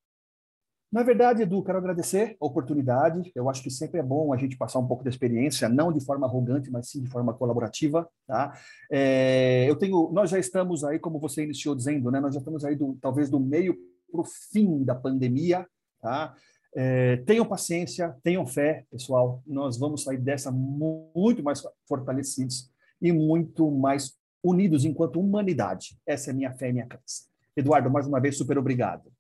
Na 0.91 1.03
verdade, 1.03 1.43
Edu, 1.43 1.63
quero 1.63 1.77
agradecer 1.77 2.35
a 2.41 2.47
oportunidade. 2.47 3.31
Eu 3.35 3.51
acho 3.51 3.63
que 3.63 3.71
sempre 3.71 4.01
é 4.01 4.03
bom 4.03 4.33
a 4.33 4.39
gente 4.39 4.57
passar 4.57 4.79
um 4.79 4.87
pouco 4.87 5.05
da 5.05 5.11
experiência, 5.11 5.69
não 5.69 5.93
de 5.93 6.03
forma 6.03 6.27
arrogante, 6.27 6.71
mas 6.71 6.89
sim 6.89 7.03
de 7.03 7.11
forma 7.11 7.35
colaborativa. 7.35 8.09
Tá? 8.27 8.59
É, 8.91 9.69
eu 9.69 9.77
tenho, 9.77 10.11
nós 10.13 10.31
já 10.31 10.39
estamos 10.39 10.85
aí, 10.85 10.99
como 10.99 11.21
você 11.21 11.45
iniciou 11.45 11.75
dizendo, 11.75 12.11
né? 12.11 12.21
Nós 12.21 12.33
já 12.33 12.39
estamos 12.39 12.65
aí 12.65 12.75
do, 12.75 12.97
talvez 13.03 13.29
do 13.29 13.39
meio 13.39 13.77
para 14.11 14.23
o 14.23 14.25
fim 14.25 14.83
da 14.83 14.95
pandemia. 14.95 15.67
Tá? 16.01 16.35
É, 16.75 17.19
tenham 17.19 17.45
paciência, 17.45 18.17
tenham 18.23 18.47
fé, 18.47 18.87
pessoal. 18.91 19.43
Nós 19.47 19.79
vamos 19.79 20.05
sair 20.05 20.19
dessa 20.19 20.51
muito 20.51 21.43
mais 21.43 21.63
fortalecidos 21.87 22.71
e 23.01 23.13
muito 23.13 23.71
mais 23.71 24.17
unidos 24.43 24.87
enquanto 24.87 25.21
humanidade. 25.21 25.99
Essa 26.07 26.31
é 26.31 26.33
minha 26.33 26.53
fé 26.53 26.71
e 26.71 26.73
minha 26.73 26.87
crença. 26.87 27.25
Eduardo, 27.55 27.91
mais 27.91 28.07
uma 28.07 28.21
vez, 28.21 28.39
super 28.39 28.57
obrigado. 28.57 29.18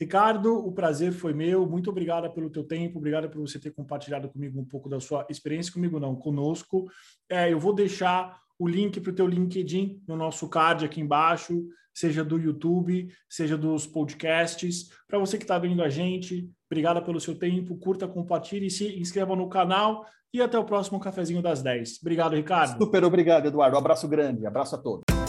Ricardo, 0.00 0.56
o 0.56 0.72
prazer 0.72 1.12
foi 1.12 1.34
meu. 1.34 1.66
Muito 1.66 1.90
obrigado 1.90 2.32
pelo 2.32 2.48
teu 2.48 2.64
tempo, 2.64 2.98
obrigado 2.98 3.28
por 3.28 3.38
você 3.40 3.58
ter 3.58 3.70
compartilhado 3.70 4.30
comigo 4.30 4.58
um 4.58 4.64
pouco 4.64 4.88
da 4.88 4.98
sua 4.98 5.26
experiência 5.28 5.70
comigo, 5.70 6.00
não, 6.00 6.16
conosco. 6.16 6.86
É, 7.28 7.52
eu 7.52 7.60
vou 7.60 7.74
deixar 7.74 8.40
o 8.58 8.66
link 8.66 8.98
para 8.98 9.10
o 9.10 9.14
teu 9.14 9.26
LinkedIn 9.26 10.02
no 10.08 10.16
nosso 10.16 10.48
card 10.48 10.86
aqui 10.86 11.02
embaixo, 11.02 11.66
seja 11.92 12.24
do 12.24 12.38
YouTube, 12.38 13.12
seja 13.28 13.58
dos 13.58 13.86
podcasts. 13.86 14.88
Para 15.06 15.18
você 15.18 15.36
que 15.36 15.44
está 15.44 15.58
vendo 15.58 15.82
a 15.82 15.90
gente, 15.90 16.50
obrigado 16.70 17.04
pelo 17.04 17.20
seu 17.20 17.34
tempo, 17.34 17.76
curta, 17.76 18.08
compartilhe, 18.08 18.70
se 18.70 18.98
inscreva 18.98 19.36
no 19.36 19.50
canal 19.50 20.06
e 20.32 20.40
até 20.40 20.58
o 20.58 20.64
próximo 20.64 20.98
cafezinho 20.98 21.42
das 21.42 21.60
10. 21.60 21.98
Obrigado, 22.00 22.36
Ricardo. 22.36 22.82
Super 22.82 23.04
obrigado, 23.04 23.46
Eduardo. 23.46 23.76
Um 23.76 23.80
abraço 23.80 24.08
grande, 24.08 24.46
abraço 24.46 24.76
a 24.76 24.78
todos. 24.78 25.19